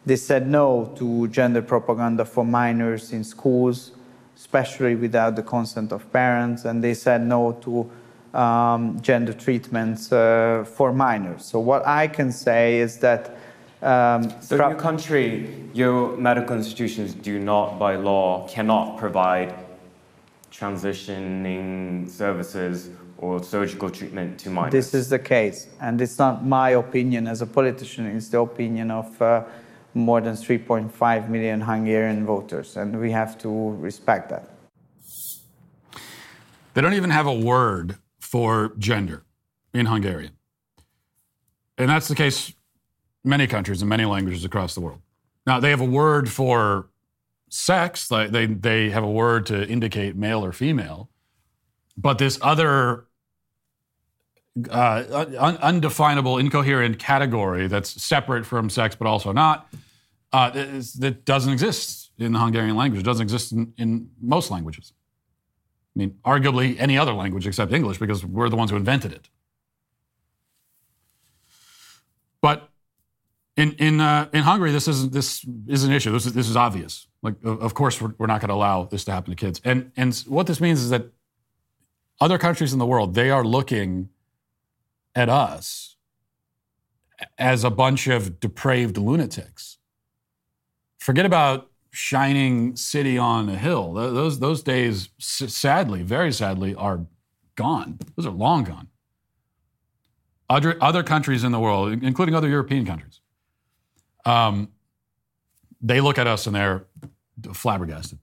[0.05, 3.93] they said no to gender propaganda for minors in schools,
[4.35, 7.89] especially without the consent of parents, and they said no to
[8.37, 11.45] um, gender treatments uh, for minors.
[11.45, 13.37] So what I can say is that.
[13.81, 19.53] Um, so in your country, your medical institutions do not, by law, cannot provide
[20.51, 24.71] transitioning services or surgical treatment to minors.
[24.71, 28.91] This is the case, and it's not my opinion as a politician, it's the opinion
[28.91, 29.43] of uh,
[29.93, 34.49] more than 3.5 million Hungarian voters, and we have to respect that.
[36.73, 39.23] They don't even have a word for gender
[39.73, 40.33] in Hungarian.
[41.77, 44.99] And that's the case in many countries and many languages across the world.
[45.47, 46.89] Now, they have a word for
[47.49, 51.09] sex, they, they have a word to indicate male or female,
[51.97, 53.04] but this other
[54.69, 59.67] uh, un- undefinable, incoherent category that's separate from sex but also not,
[60.31, 63.01] uh, that doesn't exist in the Hungarian language.
[63.01, 64.93] It doesn't exist in, in, most languages.
[65.95, 69.29] I mean, arguably any other language except English because we're the ones who invented it.
[72.41, 72.69] But
[73.55, 76.11] in in uh, in Hungary, this is this is an issue.
[76.11, 77.07] This is this is obvious.
[77.21, 79.61] Like, of course, we're, we're not going to allow this to happen to kids.
[79.63, 81.11] And and what this means is that
[82.19, 84.09] other countries in the world they are looking
[85.15, 85.95] at us
[87.37, 89.77] as a bunch of depraved lunatics.
[90.99, 93.93] Forget about shining city on a hill.
[93.93, 97.05] Those, those days, sadly, very sadly, are
[97.55, 97.99] gone.
[98.15, 98.89] Those are long gone.
[100.49, 103.21] Other, other countries in the world, including other European countries,
[104.25, 104.69] um,
[105.81, 106.85] they look at us and they're
[107.53, 108.19] flabbergasted,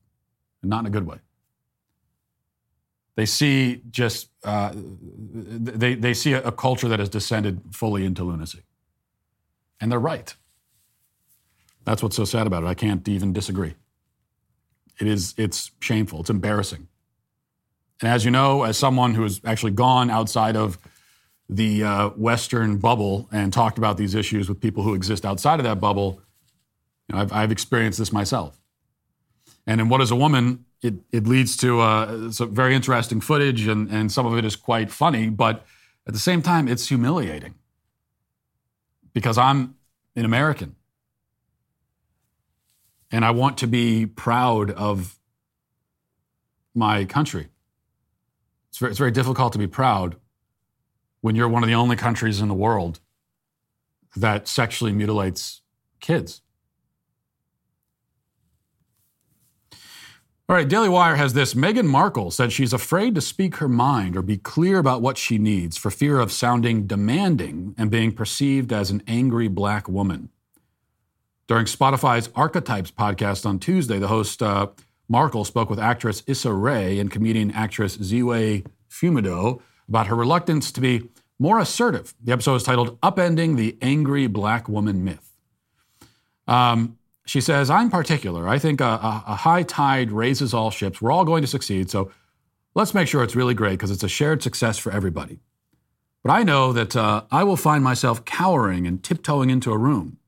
[0.62, 1.18] and not in a good way.
[3.16, 8.24] They see just uh, they they see a, a culture that has descended fully into
[8.24, 8.62] lunacy,
[9.80, 10.34] and they're right.
[11.84, 12.66] That's what's so sad about it.
[12.66, 13.74] I can't even disagree.
[15.00, 16.20] It is it's shameful.
[16.20, 16.88] It's embarrassing.
[18.00, 20.76] And as you know, as someone who has actually gone outside of
[21.48, 25.64] the uh, Western bubble and talked about these issues with people who exist outside of
[25.64, 26.20] that bubble,
[27.08, 28.60] you know, I've, I've experienced this myself.
[29.66, 33.66] And in what is a woman it, it leads to uh, some very interesting footage,
[33.66, 35.64] and, and some of it is quite funny, but
[36.06, 37.54] at the same time, it's humiliating
[39.12, 39.76] because I'm
[40.16, 40.74] an American.
[43.12, 45.18] And I want to be proud of
[46.74, 47.48] my country.
[48.70, 50.16] It's very, it's very difficult to be proud
[51.20, 52.98] when you're one of the only countries in the world
[54.16, 55.60] that sexually mutilates
[56.00, 56.42] kids.
[60.52, 61.54] All right, Daily Wire has this.
[61.54, 65.38] Meghan Markle said she's afraid to speak her mind or be clear about what she
[65.38, 70.28] needs for fear of sounding demanding and being perceived as an angry black woman.
[71.46, 74.66] During Spotify's Archetypes podcast on Tuesday, the host uh,
[75.08, 80.82] Markle spoke with actress Issa Rae and comedian actress Ziwe Fumudoh about her reluctance to
[80.82, 82.12] be more assertive.
[82.22, 85.34] The episode is titled Upending the Angry Black Woman Myth.
[86.46, 88.48] Um, she says, I'm particular.
[88.48, 91.00] I think a, a, a, high tide raises all ships.
[91.00, 91.88] We're all going to succeed.
[91.90, 92.10] So
[92.74, 95.40] let's make sure it's really great because it's a shared success for everybody.
[96.24, 100.18] But I know that uh, I will find myself cowering and tiptoeing into a room.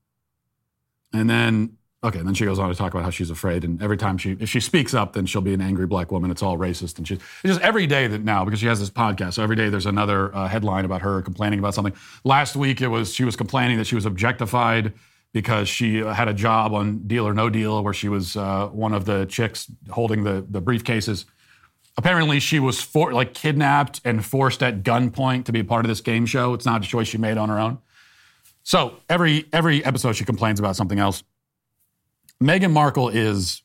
[1.13, 3.65] And then, okay, and then she goes on to talk about how she's afraid.
[3.65, 6.31] And every time she, if she speaks up, then she'll be an angry black woman.
[6.31, 6.99] It's all racist.
[6.99, 9.69] And she's just every day that now, because she has this podcast, so every day
[9.69, 11.95] there's another uh, headline about her complaining about something.
[12.25, 14.93] Last week it was, she was complaining that she was objectified
[15.35, 18.95] because she had a job on Deal or No Deal where she was uh, one
[18.95, 21.25] of the chicks holding the, the briefcases.
[21.99, 25.89] Apparently, she was for, like kidnapped and forced at gunpoint to be a part of
[25.89, 26.55] this game show.
[26.55, 27.79] It's not a choice she made on her own.
[28.63, 31.25] So every every episode, she complains about something else.
[32.43, 33.63] Meghan Markle is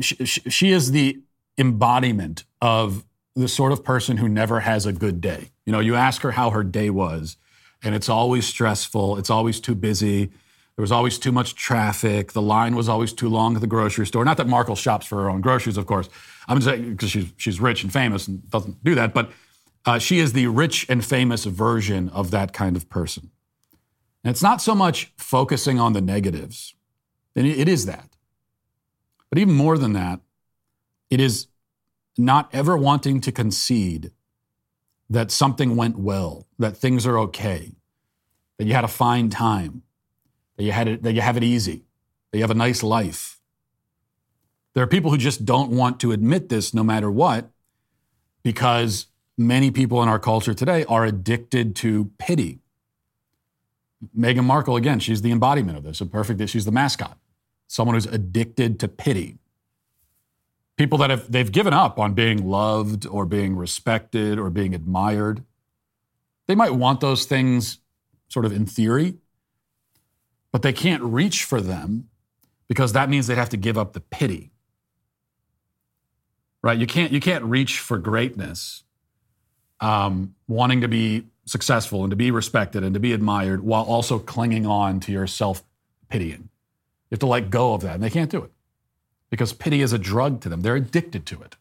[0.00, 1.20] she, she is the
[1.58, 3.04] embodiment of
[3.36, 5.50] the sort of person who never has a good day.
[5.66, 7.36] You know, you ask her how her day was,
[7.82, 9.18] and it's always stressful.
[9.18, 10.30] It's always too busy.
[10.82, 12.32] There was always too much traffic.
[12.32, 14.24] The line was always too long at the grocery store.
[14.24, 16.08] Not that Markle shops for her own groceries, of course.
[16.48, 19.14] I'm just saying because she's she's rich and famous and doesn't do that.
[19.14, 19.30] But
[19.86, 23.30] uh, she is the rich and famous version of that kind of person.
[24.24, 26.74] And it's not so much focusing on the negatives,
[27.36, 28.16] and it is that.
[29.30, 30.18] But even more than that,
[31.10, 31.46] it is
[32.18, 34.10] not ever wanting to concede
[35.08, 37.70] that something went well, that things are okay,
[38.58, 39.84] that you had a fine time,
[40.56, 41.84] that you, had it, that you have it easy,
[42.30, 43.40] that you have a nice life.
[44.74, 47.50] There are people who just don't want to admit this no matter what
[48.42, 52.60] because many people in our culture today are addicted to pity.
[54.16, 57.18] Meghan Markle, again, she's the embodiment of this, a perfect, she's the mascot,
[57.68, 59.38] someone who's addicted to pity.
[60.76, 65.44] People that have, they've given up on being loved or being respected or being admired.
[66.46, 67.78] They might want those things
[68.28, 69.14] sort of in theory,
[70.52, 72.08] but they can't reach for them
[72.68, 74.50] because that means they'd have to give up the pity.
[76.62, 76.78] Right?
[76.78, 78.84] You can't you can't reach for greatness,
[79.80, 84.18] um, wanting to be successful and to be respected and to be admired while also
[84.20, 85.64] clinging on to your self
[86.08, 86.48] pitying.
[87.10, 88.52] You have to let go of that, and they can't do it
[89.28, 90.60] because pity is a drug to them.
[90.60, 91.56] They're addicted to it.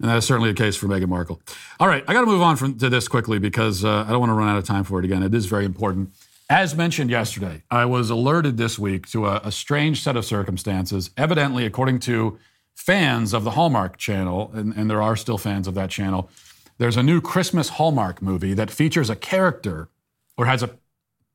[0.00, 1.40] And that is certainly the case for Meghan Markle.
[1.80, 4.20] All right, I got to move on from, to this quickly because uh, I don't
[4.20, 5.22] want to run out of time for it again.
[5.22, 6.10] It is very important.
[6.48, 11.10] As mentioned yesterday, I was alerted this week to a, a, strange set of circumstances.
[11.16, 12.38] Evidently, according to
[12.72, 16.30] fans of the Hallmark channel, and, and there are still fans of that channel,
[16.78, 19.88] there's a new Christmas Hallmark movie that features a character
[20.36, 20.70] or has a,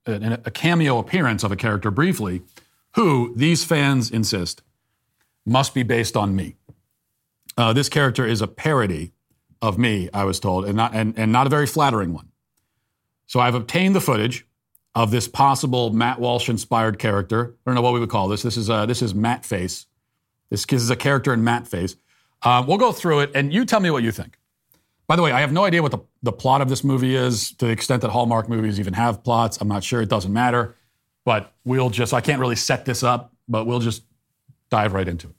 [0.06, 2.44] a, a cameo appearance of a character briefly,
[2.96, 4.62] who these fans insist
[5.46, 6.56] must be based on me.
[7.58, 9.12] Uh, this character is a parody
[9.62, 12.30] of me, I was told, and not, and, and not a very flattering one.
[13.28, 14.46] So I've obtained the footage
[14.94, 17.56] of this possible Matt Walsh inspired character.
[17.66, 18.42] I don't know what we would call this.
[18.42, 19.86] This is uh, this is Matt Face.
[20.50, 21.96] This is a character in Matt Face.
[22.44, 24.38] Uh, we'll go through it, and you tell me what you think.
[25.08, 27.52] By the way, I have no idea what the, the plot of this movie is
[27.56, 29.60] to the extent that Hallmark movies even have plots.
[29.60, 30.02] I'm not sure.
[30.02, 30.76] It doesn't matter.
[31.26, 34.04] But we'll just, I can't really set this up, but we'll just
[34.70, 35.36] dive right into it.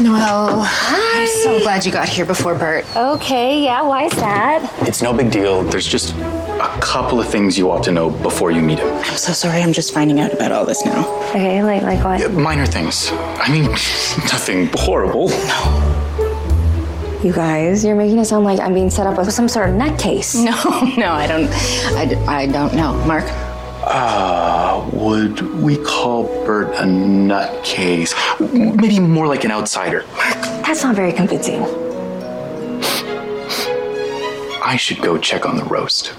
[0.00, 2.84] Noelle, oh, I'm so glad you got here before Bert.
[2.96, 4.68] Okay, yeah, why is that?
[4.88, 5.62] It's no big deal.
[5.62, 8.88] There's just a couple of things you ought to know before you meet him.
[8.88, 9.62] I'm so sorry.
[9.62, 11.06] I'm just finding out about all this now.
[11.30, 12.20] Okay, like like what?
[12.20, 13.10] Yeah, minor things.
[13.12, 15.28] I mean, nothing horrible.
[15.28, 16.00] No.
[17.22, 19.76] You guys, you're making it sound like I'm being set up with some sort of
[19.76, 20.34] nutcase.
[20.44, 21.48] No, no, I don't.
[21.96, 22.94] I, I don't know.
[23.06, 23.24] Mark?
[23.86, 28.14] Uh, would we call Bert a nutcase?
[28.40, 30.04] Maybe more like an outsider.
[30.64, 31.62] That's not very convincing.
[34.64, 36.14] I should go check on the roast.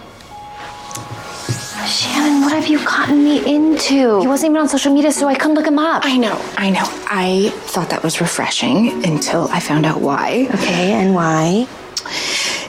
[1.87, 4.19] Shannon, what have you gotten me into?
[4.19, 6.03] He wasn't even on social media, so I couldn't look him up.
[6.05, 6.83] I know, I know.
[7.07, 10.47] I thought that was refreshing until I found out why.
[10.53, 11.67] Okay, and why?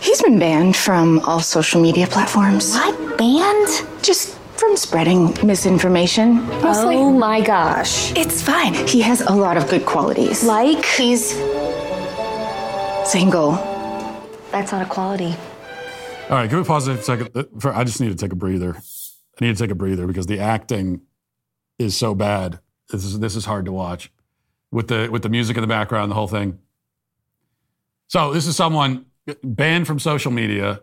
[0.01, 2.73] He's been banned from all social media platforms.
[2.75, 3.19] What?
[3.19, 3.87] Banned?
[4.03, 6.47] Just from spreading misinformation.
[6.63, 6.97] Mostly.
[6.97, 8.13] Oh my gosh.
[8.17, 8.75] It's fine.
[8.75, 10.45] He has a lot of good qualities.
[10.45, 10.85] Like?
[10.85, 11.31] He's
[13.11, 13.53] single.
[14.51, 15.35] That's not a quality.
[16.29, 17.31] All right, can we pause for a second?
[17.35, 18.75] Uh, For, I just need to take a breather.
[18.75, 21.03] I need to take a breather because the acting
[21.79, 22.59] is so bad.
[22.91, 24.11] This is this is hard to watch
[24.73, 26.59] with the with the music in the background, the whole thing.
[28.09, 29.07] So this is someone
[29.43, 30.81] banned from social media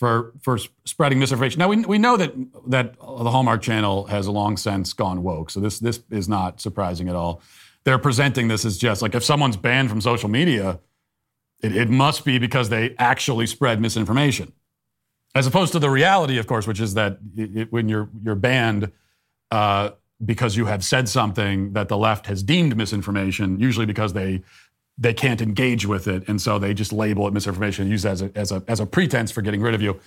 [0.00, 1.58] for for spreading misinformation.
[1.58, 2.32] Now we we know that
[2.68, 7.10] that the Hallmark Channel has long since gone woke, so this this is not surprising
[7.10, 7.42] at all.
[7.84, 10.80] They're presenting this as just like if someone's banned from social media,
[11.62, 14.52] it, it must be because they actually spread misinformation
[15.34, 18.34] as opposed to the reality, of course, which is that it, it- when you're you're
[18.34, 18.90] banned
[19.50, 19.90] uh,
[20.24, 24.40] because you have said something that the left has deemed misinformation, usually because they
[25.00, 28.10] they can't engage with it, and so they just label it misinformation and use it
[28.10, 29.98] as a as a as a pretense for getting rid of you.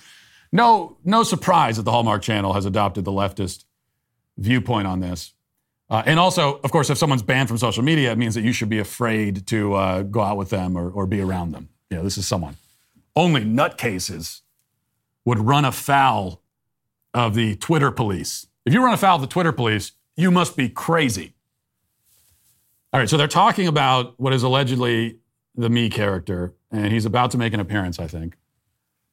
[0.52, 3.64] No, no surprise that the Hallmark Channel has adopted the leftist
[4.38, 5.32] viewpoint on this.
[5.90, 8.52] Uh, and also, of course, if someone's banned from social media, it means that you
[8.52, 11.68] should be afraid to uh, go out with them or, or be around them.
[11.90, 12.56] Know, this is someone.
[13.14, 14.40] Only nutcases
[15.24, 16.42] would run afoul
[17.12, 18.46] of the Twitter police.
[18.64, 21.33] If you run afoul of the Twitter police, you must be crazy.
[22.94, 25.18] All right, so they're talking about what is allegedly
[25.56, 28.36] the me character, and he's about to make an appearance, I think.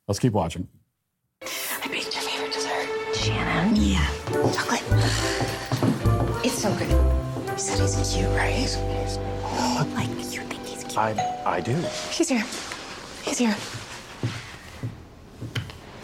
[0.08, 0.68] Let's keep watching.
[1.42, 2.88] I baked your favorite dessert.
[3.16, 3.76] Shannon?
[3.76, 4.08] Yeah.
[4.54, 4.84] Chocolate.
[6.46, 6.92] It's so good.
[6.92, 8.68] You said he's cute, right?
[9.44, 11.00] Oh, like, you think he's cute?
[11.00, 11.74] I, I do.
[12.12, 12.46] He's here.
[13.24, 13.56] He's here.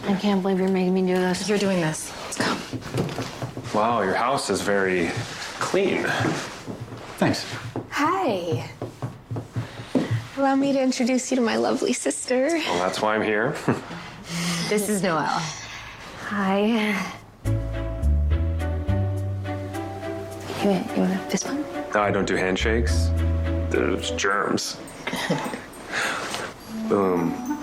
[0.08, 1.48] I can't believe you're making me do this.
[1.48, 2.12] You're doing this.
[2.24, 3.78] Let's go.
[3.78, 5.12] Wow, your house is very
[5.60, 6.02] clean.
[7.18, 7.46] Thanks.
[8.00, 8.70] Hi.
[10.36, 12.46] Allow me to introduce you to my lovely sister.
[12.46, 13.56] Well, that's why I'm here.
[14.68, 15.42] This is Noelle.
[16.26, 16.94] Hi.
[20.62, 21.66] You, you want a fist bump?
[21.92, 23.10] no, I don't do handshakes.
[23.70, 24.76] There's germs.
[26.88, 27.34] Boom.
[27.48, 27.58] Um,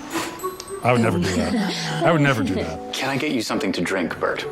[0.83, 2.03] I would never do that.
[2.03, 2.93] I would never do that.
[2.93, 4.45] Can I get you something to drink, Bert?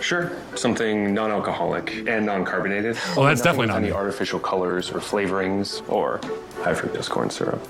[0.00, 2.96] Sure, something non-alcoholic and non-carbonated.
[3.16, 3.92] Oh, that's definitely not any me.
[3.92, 6.20] artificial colors or flavorings or
[6.62, 7.60] high fructose corn syrup.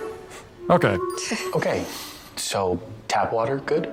[0.71, 0.97] Okay.
[1.55, 1.85] Okay,
[2.37, 3.93] so tap water, good?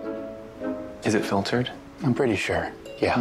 [1.03, 1.69] Is it filtered?
[2.03, 2.71] I'm pretty sure.
[2.99, 3.15] Yeah.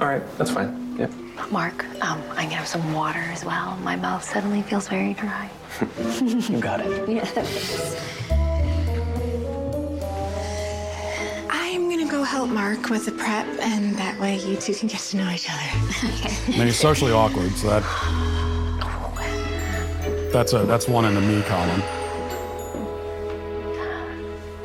[0.00, 0.96] All right, that's fine.
[0.98, 1.10] Yep.
[1.50, 3.76] Mark, um, I can have some water as well.
[3.82, 5.50] My mouth suddenly feels very dry.
[6.22, 7.08] You got it.
[7.16, 8.25] Yes.
[12.16, 15.30] Go help Mark with the prep, and that way you two can get to know
[15.30, 15.60] each other.
[16.46, 17.82] I mean, he's socially awkward, so that
[20.32, 21.82] that's a that's one in the me column.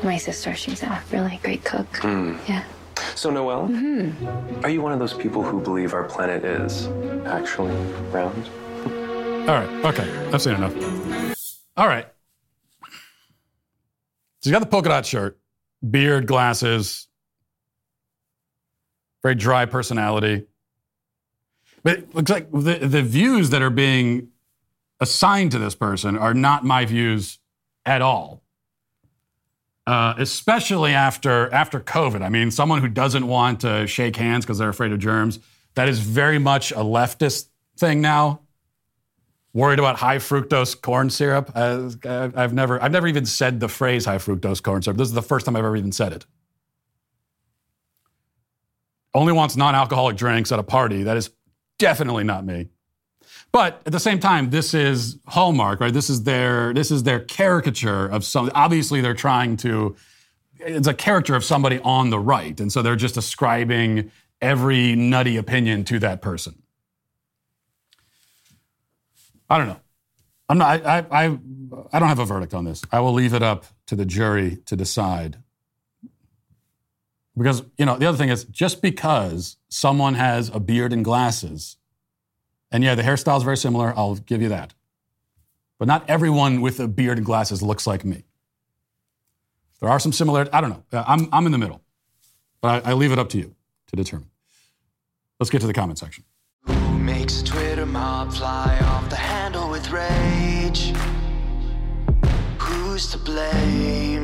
[0.02, 1.86] My sister, she's a really great cook.
[1.98, 2.36] Hmm.
[2.48, 2.64] Yeah.
[3.14, 3.70] So, Noelle,
[4.64, 6.86] are you one of those people who believe our planet is
[7.26, 7.74] actually
[8.10, 8.48] round?
[9.48, 9.68] All right.
[9.84, 10.10] Okay.
[10.32, 10.74] I've seen enough.
[11.76, 12.06] All right.
[14.40, 15.38] So he's got the polka dot shirt,
[15.88, 17.08] beard, glasses,
[19.22, 20.46] very dry personality.
[21.82, 24.28] But it looks like the, the views that are being
[25.00, 27.38] assigned to this person are not my views
[27.84, 28.42] at all.
[29.84, 32.22] Uh, especially after after COVID.
[32.22, 35.40] I mean, someone who doesn't want to shake hands because they're afraid of germs.
[35.74, 38.42] That is very much a leftist thing now
[39.54, 41.50] worried about high fructose corn syrup.
[41.54, 44.98] Uh, I've never, I've never even said the phrase high fructose corn syrup.
[44.98, 46.26] This is the first time I've ever even said it.
[49.14, 51.02] Only wants non-alcoholic drinks at a party.
[51.02, 51.30] That is
[51.78, 52.68] definitely not me.
[53.52, 55.92] But at the same time, this is Hallmark, right?
[55.92, 58.50] This is their, this is their caricature of some.
[58.54, 59.94] Obviously, they're trying to.
[60.58, 64.10] It's a character of somebody on the right, and so they're just ascribing
[64.40, 66.62] every nutty opinion to that person.
[69.50, 69.80] I don't know.
[70.48, 70.86] I'm not.
[70.86, 71.38] I, I, I,
[71.92, 72.80] I don't have a verdict on this.
[72.90, 75.41] I will leave it up to the jury to decide.
[77.36, 81.76] Because you know, the other thing is, just because someone has a beard and glasses,
[82.70, 83.92] and yeah, the hairstyle is very similar.
[83.96, 84.74] I'll give you that.
[85.78, 88.24] But not everyone with a beard and glasses looks like me.
[89.80, 90.54] There are some similarities.
[90.54, 90.84] I don't know.
[90.92, 91.82] I'm, I'm in the middle.
[92.60, 93.54] But I, I leave it up to you
[93.88, 94.30] to determine.
[95.40, 96.24] Let's get to the comment section.
[96.66, 100.94] Who makes a Twitter mob fly off the handle with rage?
[102.60, 104.21] Who's to blame?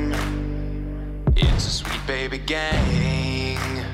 [1.69, 3.85] Sweet baby gang.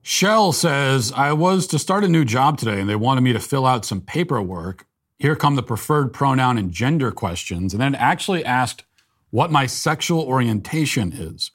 [0.00, 3.38] Shell says, I was to start a new job today and they wanted me to
[3.38, 4.86] fill out some paperwork.
[5.18, 8.84] Here come the preferred pronoun and gender questions, and then actually asked
[9.28, 11.50] what my sexual orientation is.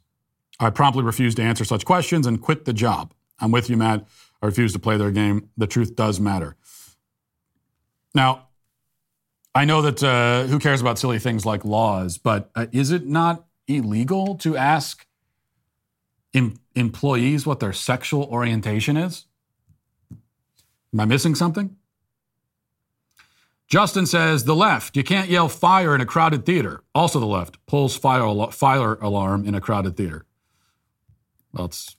[0.60, 3.12] I promptly refused to answer such questions and quit the job.
[3.40, 4.06] I'm with you, Matt.
[4.40, 5.50] I refuse to play their game.
[5.58, 6.56] The truth does matter.
[8.14, 8.50] Now,
[9.56, 13.08] I know that uh, who cares about silly things like laws, but uh, is it
[13.08, 15.06] not illegal to ask
[16.34, 19.26] em- employees what their sexual orientation is?
[20.94, 21.76] Am I missing something?
[23.68, 26.84] Justin says the left, you can't yell fire in a crowded theater.
[26.94, 30.26] Also, the left pulls fire, al- fire alarm in a crowded theater.
[31.52, 31.96] Well, it's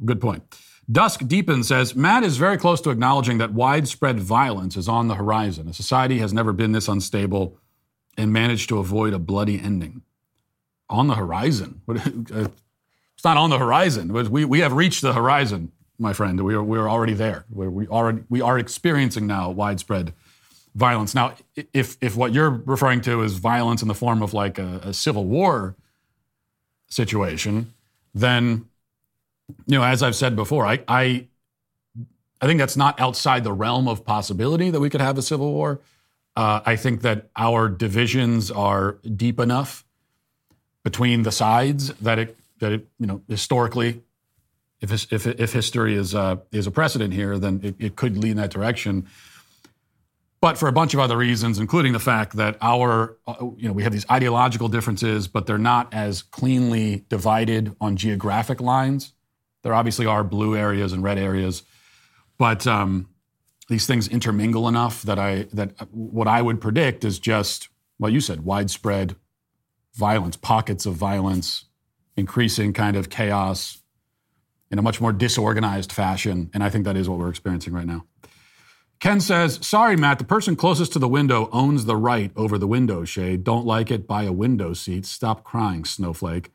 [0.00, 0.42] a good point.
[0.90, 5.16] Dusk Deepen says Matt is very close to acknowledging that widespread violence is on the
[5.16, 5.68] horizon.
[5.68, 7.58] A society has never been this unstable
[8.16, 10.02] and managed to avoid a bloody ending.
[10.88, 11.82] On the horizon?
[13.16, 14.12] It's not on the horizon.
[14.12, 16.38] We, we have reached the horizon, my friend.
[16.44, 17.46] We are, we are already there.
[17.48, 20.12] We're, we, already, we are experiencing now widespread
[20.74, 21.14] violence.
[21.14, 21.34] Now,
[21.72, 24.92] if, if what you're referring to is violence in the form of like a, a
[24.92, 25.76] civil war
[26.88, 27.72] situation,
[28.14, 28.66] then
[29.66, 31.26] you know, as I've said before, I, I,
[32.40, 35.52] I think that's not outside the realm of possibility that we could have a civil
[35.52, 35.80] war.
[36.36, 39.85] Uh, I think that our divisions are deep enough
[40.86, 44.02] between the sides that it, that it, you know, historically,
[44.80, 48.32] if if if history is uh, is a precedent here, then it, it could lead
[48.32, 49.06] in that direction.
[50.40, 53.72] But for a bunch of other reasons, including the fact that our, uh, you know,
[53.72, 59.14] we have these ideological differences, but they're not as cleanly divided on geographic lines
[59.66, 61.64] there obviously are blue areas and red areas,
[62.38, 63.08] but um,
[63.68, 67.68] these things intermingle enough that I that what I would predict is just
[67.98, 69.16] well, you said widespread
[69.96, 71.64] violence, pockets of violence,
[72.16, 73.82] increasing kind of chaos
[74.70, 77.86] in a much more disorganized fashion, and I think that is what we're experiencing right
[77.86, 78.04] now.
[78.98, 82.66] Ken says, Sorry, Matt, the person closest to the window owns the right over the
[82.66, 83.44] window shade.
[83.44, 85.04] Don't like it, buy a window seat.
[85.04, 86.50] Stop crying, snowflake.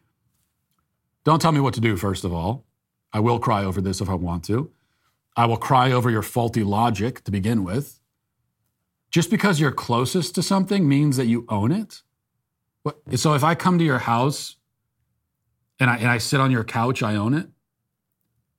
[1.23, 2.65] Don't tell me what to do, first of all.
[3.13, 4.71] I will cry over this if I want to.
[5.35, 7.99] I will cry over your faulty logic to begin with.
[9.11, 12.01] Just because you're closest to something means that you own it.
[13.15, 14.55] So if I come to your house
[15.79, 17.47] and I, and I sit on your couch, I own it.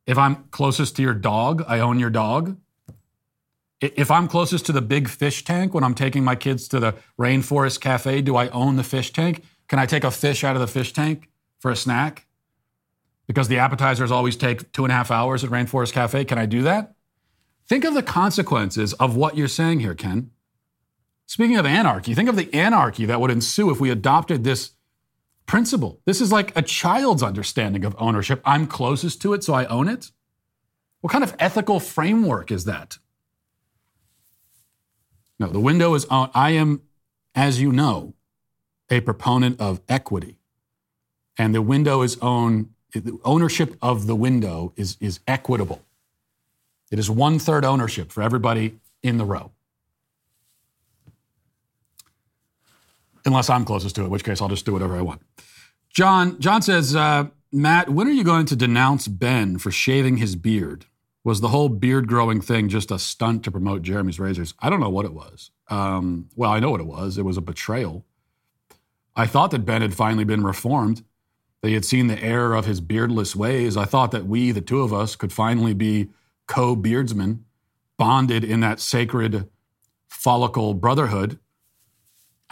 [0.06, 2.56] If I'm closest to your dog, I own your dog.
[3.80, 6.94] If I'm closest to the big fish tank when I'm taking my kids to the
[7.18, 9.44] Rainforest Cafe, do I own the fish tank?
[9.68, 12.26] Can I take a fish out of the fish tank for a snack?
[13.26, 16.24] because the appetizers always take two and a half hours at Rainforest Cafe.
[16.24, 16.94] Can I do that?
[17.66, 20.30] Think of the consequences of what you're saying here, Ken.
[21.33, 24.72] Speaking of anarchy, think of the anarchy that would ensue if we adopted this
[25.47, 25.99] principle.
[26.05, 28.43] This is like a child's understanding of ownership.
[28.45, 30.11] I'm closest to it, so I own it.
[31.01, 32.99] What kind of ethical framework is that?
[35.39, 36.33] No, the window is owned.
[36.35, 36.83] I am,
[37.35, 38.12] as you know,
[38.91, 40.37] a proponent of equity.
[41.39, 42.74] And the window is owned
[43.24, 45.80] ownership of the window is, is equitable.
[46.91, 49.51] It is one third ownership for everybody in the row.
[53.24, 55.22] Unless I'm closest to it, in which case I'll just do whatever I want.
[55.90, 60.36] John, John says, uh, Matt, when are you going to denounce Ben for shaving his
[60.36, 60.86] beard?
[61.24, 64.54] Was the whole beard growing thing just a stunt to promote Jeremy's razors?
[64.58, 65.50] I don't know what it was.
[65.68, 67.16] Um, well, I know what it was.
[67.16, 68.04] It was a betrayal.
[69.14, 71.04] I thought that Ben had finally been reformed.
[71.60, 73.76] They had seen the error of his beardless ways.
[73.76, 76.08] I thought that we, the two of us, could finally be
[76.48, 77.44] co beardsmen,
[77.96, 79.48] bonded in that sacred
[80.08, 81.38] follicle brotherhood.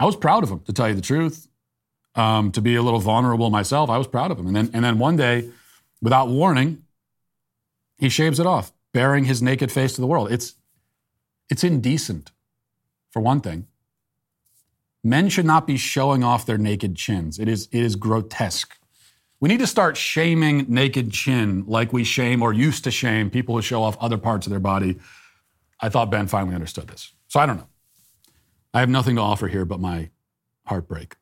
[0.00, 1.46] I was proud of him, to tell you the truth.
[2.16, 4.48] Um, to be a little vulnerable myself, I was proud of him.
[4.48, 5.48] And then, and then one day,
[6.02, 6.82] without warning,
[7.98, 10.32] he shaves it off, baring his naked face to the world.
[10.32, 10.54] It's,
[11.48, 12.32] it's indecent,
[13.10, 13.68] for one thing.
[15.04, 17.38] Men should not be showing off their naked chins.
[17.38, 18.76] It is, it is grotesque.
[19.38, 23.54] We need to start shaming naked chin like we shame or used to shame people
[23.54, 24.98] who show off other parts of their body.
[25.80, 27.12] I thought Ben finally understood this.
[27.28, 27.69] So I don't know.
[28.72, 30.10] I have nothing to offer here but my
[30.66, 31.16] heartbreak.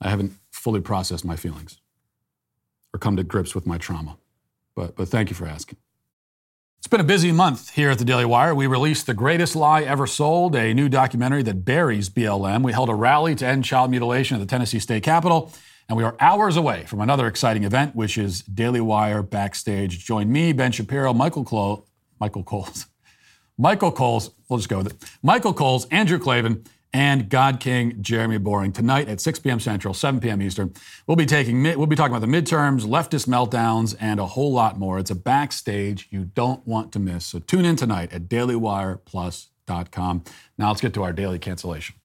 [0.00, 1.80] I haven't fully processed my feelings
[2.94, 4.18] or come to grips with my trauma.
[4.74, 5.78] But, but thank you for asking.
[6.78, 8.54] It's been a busy month here at the Daily Wire.
[8.54, 12.62] We released The Greatest Lie Ever Sold, a new documentary that buries BLM.
[12.62, 15.52] We held a rally to end child mutilation at the Tennessee State Capitol.
[15.88, 20.04] And we are hours away from another exciting event, which is Daily Wire Backstage.
[20.06, 21.86] Join me, Ben Shapiro, Michael Cole,
[22.18, 22.86] Michael Coles,
[23.60, 28.38] Michael Coles, we'll just go with it, Michael Coles, Andrew Klavan, and God King Jeremy
[28.38, 29.60] Boring tonight at 6 p.m.
[29.60, 30.40] Central, 7 p.m.
[30.40, 30.72] Eastern.
[31.06, 34.78] We'll be taking we'll be talking about the midterms, leftist meltdowns, and a whole lot
[34.78, 34.98] more.
[34.98, 37.26] It's a backstage you don't want to miss.
[37.26, 40.24] So tune in tonight at dailywireplus.com.
[40.56, 41.96] Now let's get to our daily cancellation.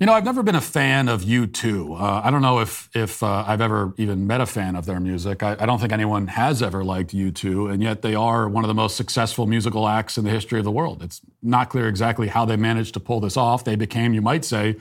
[0.00, 2.00] You know, I've never been a fan of U2.
[2.00, 5.00] Uh, I don't know if if uh, I've ever even met a fan of their
[5.00, 5.42] music.
[5.42, 8.68] I, I, don't think anyone has ever liked U2, and yet they are one of
[8.68, 11.02] the most successful musical acts in the history of the world.
[11.02, 13.64] It's not clear exactly how they managed to pull this off.
[13.64, 14.76] They became, you might say,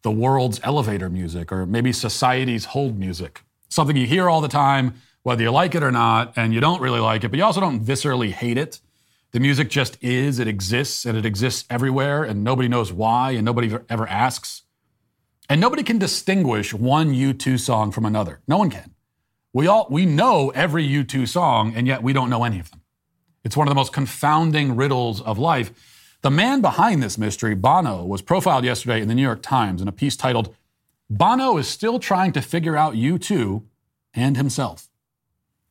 [0.00, 3.42] the world's elevator music, or maybe society's hold music.
[3.68, 6.80] Something you hear all the time, whether you like it or not, and you don't
[6.80, 8.80] really like it, but you also don't viscerally hate it.
[9.32, 13.44] The music just is, it exists, and it exists everywhere, and nobody knows why, and
[13.44, 14.61] nobody ever asks.
[15.52, 18.40] And nobody can distinguish one U2 song from another.
[18.48, 18.94] No one can.
[19.52, 22.80] We all we know every U2 song, and yet we don't know any of them.
[23.44, 25.70] It's one of the most confounding riddles of life.
[26.22, 29.88] The man behind this mystery, Bono, was profiled yesterday in the New York Times in
[29.88, 30.56] a piece titled,
[31.10, 33.62] Bono is still trying to figure out U2
[34.14, 34.88] and himself.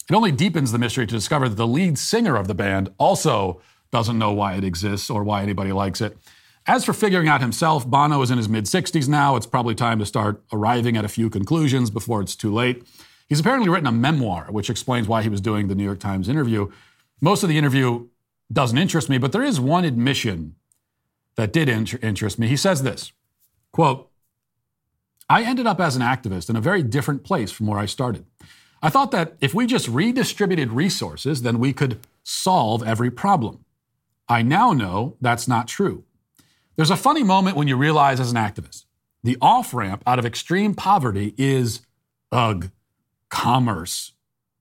[0.08, 3.60] It only deepens the mystery to discover that the lead singer of the band also
[3.92, 6.20] doesn't know why it exists or why anybody likes it.
[6.68, 9.36] As for figuring out himself, Bono is in his mid 60s now.
[9.36, 12.84] It's probably time to start arriving at a few conclusions before it's too late.
[13.28, 16.30] He's apparently written a memoir, which explains why he was doing the New York Times
[16.30, 16.70] interview.
[17.20, 18.08] Most of the interview
[18.52, 20.56] doesn't interest me, but there is one admission
[21.36, 22.48] that did inter- interest me.
[22.48, 23.12] He says this
[23.72, 24.10] quote,
[25.30, 28.26] I ended up as an activist in a very different place from where I started.
[28.84, 33.64] I thought that if we just redistributed resources, then we could solve every problem.
[34.28, 36.04] I now know that's not true.
[36.76, 38.86] There's a funny moment when you realize as an activist,
[39.24, 41.82] the off ramp out of extreme poverty is,
[42.32, 42.72] ugh,
[43.30, 44.14] commerce.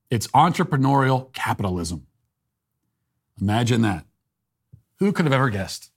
[0.09, 2.07] It's entrepreneurial capitalism.
[3.39, 4.05] Imagine that.
[4.99, 5.89] Who could have ever guessed?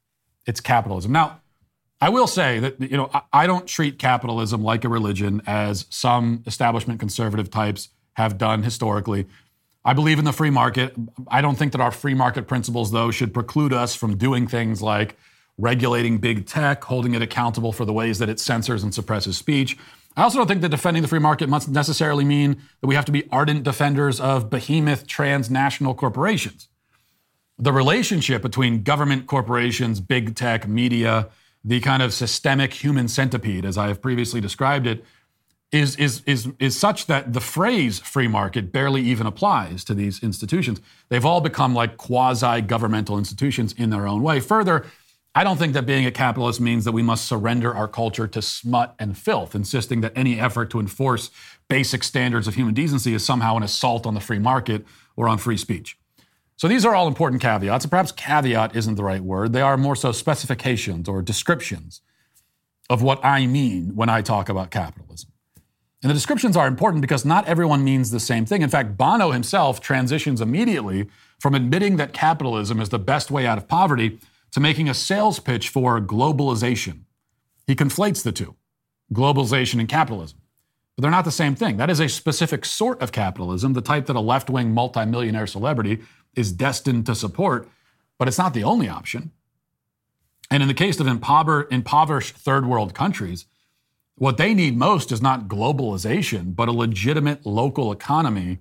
[0.47, 1.13] It's capitalism.
[1.13, 1.41] Now,
[2.01, 6.43] I will say that you know I don't treat capitalism like a religion as some
[6.47, 9.27] establishment conservative types have done historically.
[9.85, 10.95] I believe in the free market.
[11.29, 14.81] I don't think that our free market principles, though, should preclude us from doing things
[14.81, 15.17] like
[15.59, 19.77] regulating big tech, holding it accountable for the ways that it censors and suppresses speech.
[20.17, 23.05] I also don't think that defending the free market must necessarily mean that we have
[23.07, 26.69] to be ardent defenders of behemoth transnational corporations.
[27.59, 31.29] The relationship between government corporations, big tech, media,
[31.65, 35.05] the kind of systemic human centipede, as I have previously described it,
[35.73, 40.23] is, is, is, is such that the phrase free market barely even applies to these
[40.23, 40.81] institutions.
[41.09, 44.39] They've all become like quasi governmental institutions in their own way.
[44.39, 44.87] Further,
[45.37, 48.41] I don't think that being a capitalist means that we must surrender our culture to
[48.41, 51.31] smut and filth, insisting that any effort to enforce
[51.69, 55.39] basic standards of human decency is somehow an assault on the free market or on
[55.39, 55.99] free speech.
[56.57, 59.53] So these are all important caveats, and perhaps caveat isn't the right word.
[59.53, 62.01] They are more so specifications or descriptions
[62.89, 65.31] of what I mean when I talk about capitalism.
[66.01, 68.63] And the descriptions are important because not everyone means the same thing.
[68.63, 71.09] In fact, Bono himself transitions immediately
[71.41, 74.21] from admitting that capitalism is the best way out of poverty
[74.55, 77.01] to making a sales pitch for globalization.
[77.67, 78.55] He conflates the two
[79.13, 80.39] globalization and capitalism.
[80.97, 81.77] But they're not the same thing.
[81.77, 86.03] That is a specific sort of capitalism, the type that a left wing multimillionaire celebrity
[86.37, 87.69] is destined to support,
[88.17, 89.33] but it's not the only option.
[90.51, 93.47] And in the case of impoverished third world countries,
[94.15, 98.61] what they need most is not globalization, but a legitimate local economy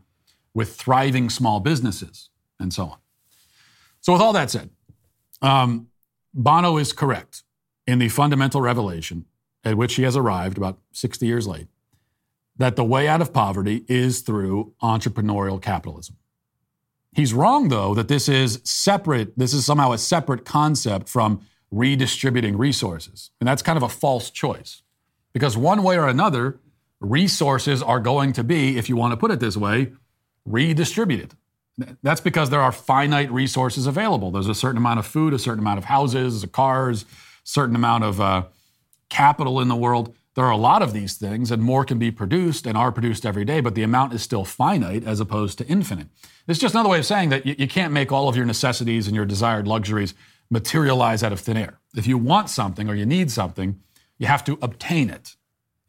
[0.55, 2.29] with thriving small businesses
[2.59, 2.97] and so on.
[4.01, 4.71] So, with all that said,
[5.43, 5.87] um,
[6.33, 7.43] Bono is correct
[7.85, 9.25] in the fundamental revelation
[9.63, 11.67] at which he has arrived about 60 years late
[12.57, 16.17] that the way out of poverty is through entrepreneurial capitalism.
[17.11, 21.41] He's wrong, though, that this is separate, this is somehow a separate concept from
[21.71, 23.31] redistributing resources.
[23.39, 24.81] And that's kind of a false choice.
[25.31, 26.59] Because one way or another,
[26.99, 29.93] resources are going to be, if you want to put it this way,
[30.45, 31.35] redistributed.
[32.03, 34.31] That's because there are finite resources available.
[34.31, 37.05] There's a certain amount of food, a certain amount of houses, cars,
[37.43, 38.43] certain amount of uh,
[39.09, 40.15] capital in the world.
[40.35, 43.25] There are a lot of these things, and more can be produced and are produced
[43.25, 46.07] every day, but the amount is still finite as opposed to infinite.
[46.47, 49.07] It's just another way of saying that you, you can't make all of your necessities
[49.07, 50.13] and your desired luxuries
[50.49, 51.79] materialize out of thin air.
[51.95, 53.79] If you want something or you need something,
[54.17, 55.35] you have to obtain it.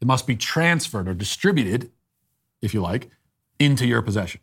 [0.01, 1.91] It must be transferred or distributed,
[2.61, 3.09] if you like,
[3.59, 4.41] into your possession.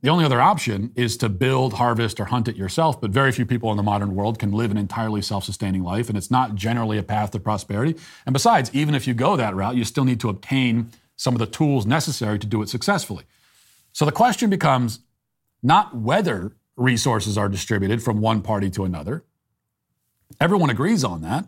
[0.00, 3.44] The only other option is to build, harvest, or hunt it yourself, but very few
[3.44, 6.54] people in the modern world can live an entirely self sustaining life, and it's not
[6.54, 7.96] generally a path to prosperity.
[8.24, 11.40] And besides, even if you go that route, you still need to obtain some of
[11.40, 13.24] the tools necessary to do it successfully.
[13.92, 15.00] So the question becomes
[15.64, 19.24] not whether resources are distributed from one party to another.
[20.40, 21.46] Everyone agrees on that.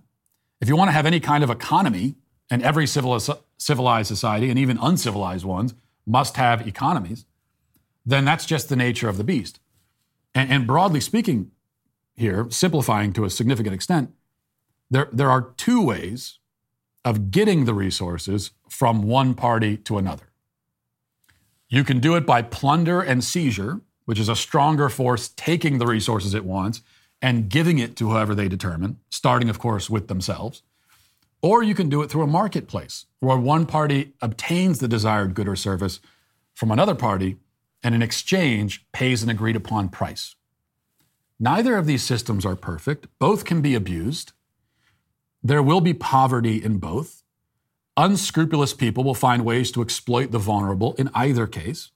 [0.61, 2.17] If you want to have any kind of economy,
[2.51, 5.73] and every civilized society, and even uncivilized ones,
[6.05, 7.27] must have economies,
[8.05, 9.61] then that's just the nature of the beast.
[10.35, 11.51] And, and broadly speaking,
[12.15, 14.11] here, simplifying to a significant extent,
[14.91, 16.39] there, there are two ways
[17.05, 20.31] of getting the resources from one party to another.
[21.69, 25.87] You can do it by plunder and seizure, which is a stronger force taking the
[25.87, 26.83] resources it wants
[27.23, 30.63] and giving it to whoever they determine, starting, of course, with themselves.
[31.43, 35.49] Or you can do it through a marketplace where one party obtains the desired good
[35.49, 36.01] or service
[36.55, 37.37] from another party
[37.83, 40.35] and in exchange pays an agreed upon price.
[41.39, 44.33] Neither of these systems are perfect, both can be abused.
[45.43, 47.23] There will be poverty in both.
[47.97, 51.91] Unscrupulous people will find ways to exploit the vulnerable in either case.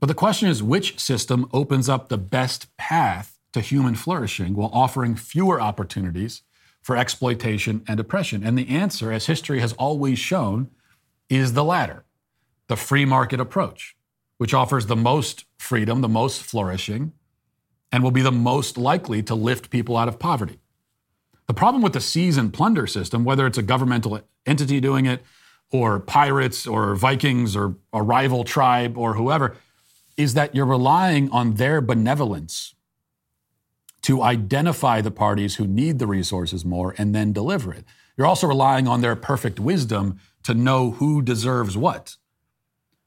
[0.00, 4.70] But the question is which system opens up the best path to human flourishing while
[4.72, 6.42] offering fewer opportunities
[6.82, 8.44] for exploitation and oppression?
[8.44, 10.70] And the answer, as history has always shown,
[11.30, 12.04] is the latter
[12.66, 13.94] the free market approach,
[14.38, 17.12] which offers the most freedom, the most flourishing,
[17.92, 20.58] and will be the most likely to lift people out of poverty.
[21.46, 25.22] The problem with the seize and plunder system, whether it's a governmental entity doing it,
[25.70, 29.56] or pirates, or Vikings, or a rival tribe, or whoever,
[30.16, 32.74] is that you're relying on their benevolence
[34.02, 37.84] to identify the parties who need the resources more and then deliver it.
[38.16, 42.16] You're also relying on their perfect wisdom to know who deserves what.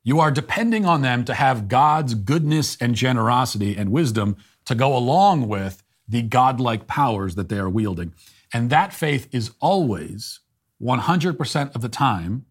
[0.07, 4.95] You are depending on them to have God's goodness and generosity and wisdom to go
[4.95, 8.13] along with the godlike powers that they are wielding.
[8.53, 10.39] And that faith is always,
[10.81, 12.45] 100% of the time,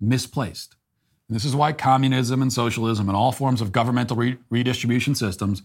[0.00, 0.76] misplaced.
[1.28, 5.60] And this is why communism and socialism and all forms of governmental re- redistribution systems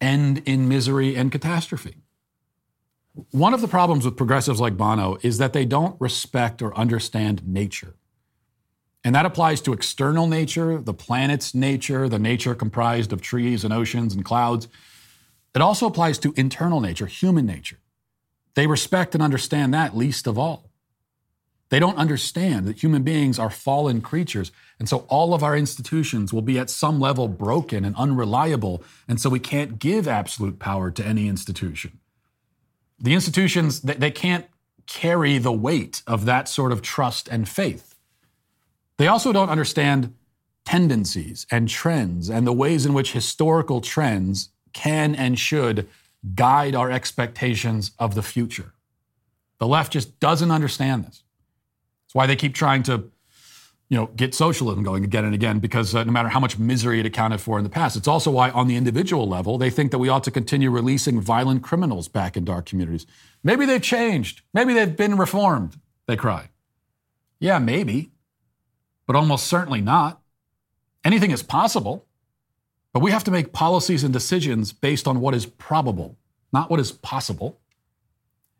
[0.00, 1.96] end in misery and catastrophe.
[3.32, 7.46] One of the problems with progressives like Bono is that they don't respect or understand
[7.46, 7.96] nature.
[9.02, 13.72] And that applies to external nature, the planet's nature, the nature comprised of trees and
[13.72, 14.68] oceans and clouds.
[15.54, 17.78] It also applies to internal nature, human nature.
[18.54, 20.70] They respect and understand that least of all.
[21.70, 24.50] They don't understand that human beings are fallen creatures.
[24.78, 28.82] And so all of our institutions will be at some level broken and unreliable.
[29.08, 32.00] And so we can't give absolute power to any institution.
[32.98, 34.46] The institutions, they can't
[34.86, 37.89] carry the weight of that sort of trust and faith.
[39.00, 40.12] They also don't understand
[40.66, 45.88] tendencies and trends and the ways in which historical trends can and should
[46.34, 48.74] guide our expectations of the future.
[49.58, 51.22] The left just doesn't understand this.
[52.04, 53.10] That's why they keep trying to,
[53.88, 57.00] you know, get socialism going again and again because uh, no matter how much misery
[57.00, 59.92] it accounted for in the past, it's also why on the individual level they think
[59.92, 63.06] that we ought to continue releasing violent criminals back into our communities.
[63.42, 64.42] Maybe they've changed.
[64.52, 65.80] Maybe they've been reformed.
[66.06, 66.50] They cry.
[67.38, 68.12] Yeah, maybe,
[69.10, 70.22] but almost certainly not.
[71.02, 72.06] Anything is possible.
[72.92, 76.16] But we have to make policies and decisions based on what is probable,
[76.52, 77.58] not what is possible.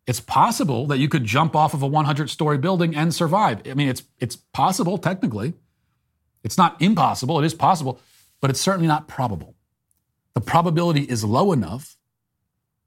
[0.08, 3.62] It's possible that you could jump off of a 100 story building and survive.
[3.64, 5.54] I mean, it's, it's possible technically.
[6.42, 8.00] It's not impossible, it is possible,
[8.40, 9.54] but it's certainly not probable.
[10.34, 11.96] The probability is low enough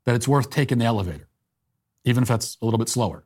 [0.03, 1.29] that it's worth taking the elevator,
[2.03, 3.23] even if that's a little bit slower.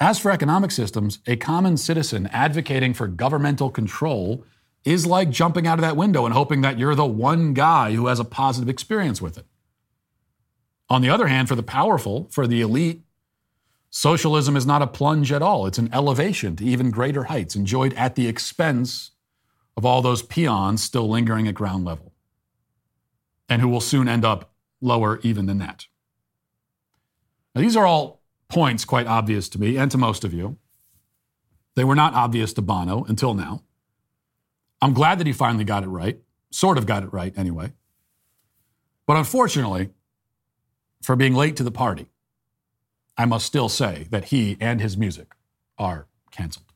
[0.00, 4.44] As for economic systems, a common citizen advocating for governmental control
[4.84, 8.06] is like jumping out of that window and hoping that you're the one guy who
[8.06, 9.46] has a positive experience with it.
[10.88, 13.02] On the other hand, for the powerful, for the elite,
[13.90, 15.66] socialism is not a plunge at all.
[15.66, 19.10] It's an elevation to even greater heights, enjoyed at the expense
[19.76, 22.12] of all those peons still lingering at ground level,
[23.48, 25.86] and who will soon end up lower even than that.
[27.54, 28.17] Now, these are all
[28.48, 30.56] points quite obvious to me and to most of you.
[31.74, 33.62] They were not obvious to Bono until now.
[34.80, 36.18] I'm glad that he finally got it right,
[36.50, 37.72] sort of got it right anyway.
[39.06, 39.90] But unfortunately,
[41.02, 42.10] for being late to the party,
[43.16, 45.34] I must still say that he and his music
[45.78, 46.72] are canceled.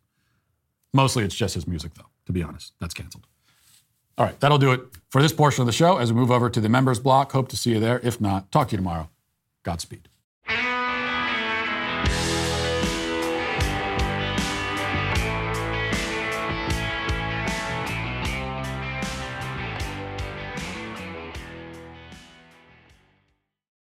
[0.92, 2.72] Mostly it's just his music, though, to be honest.
[2.80, 3.26] That's canceled.
[4.18, 6.50] All right, that'll do it for this portion of the show as we move over
[6.50, 7.32] to the members block.
[7.32, 8.00] Hope to see you there.
[8.02, 9.08] If not, talk to you tomorrow.
[9.62, 10.08] Godspeed.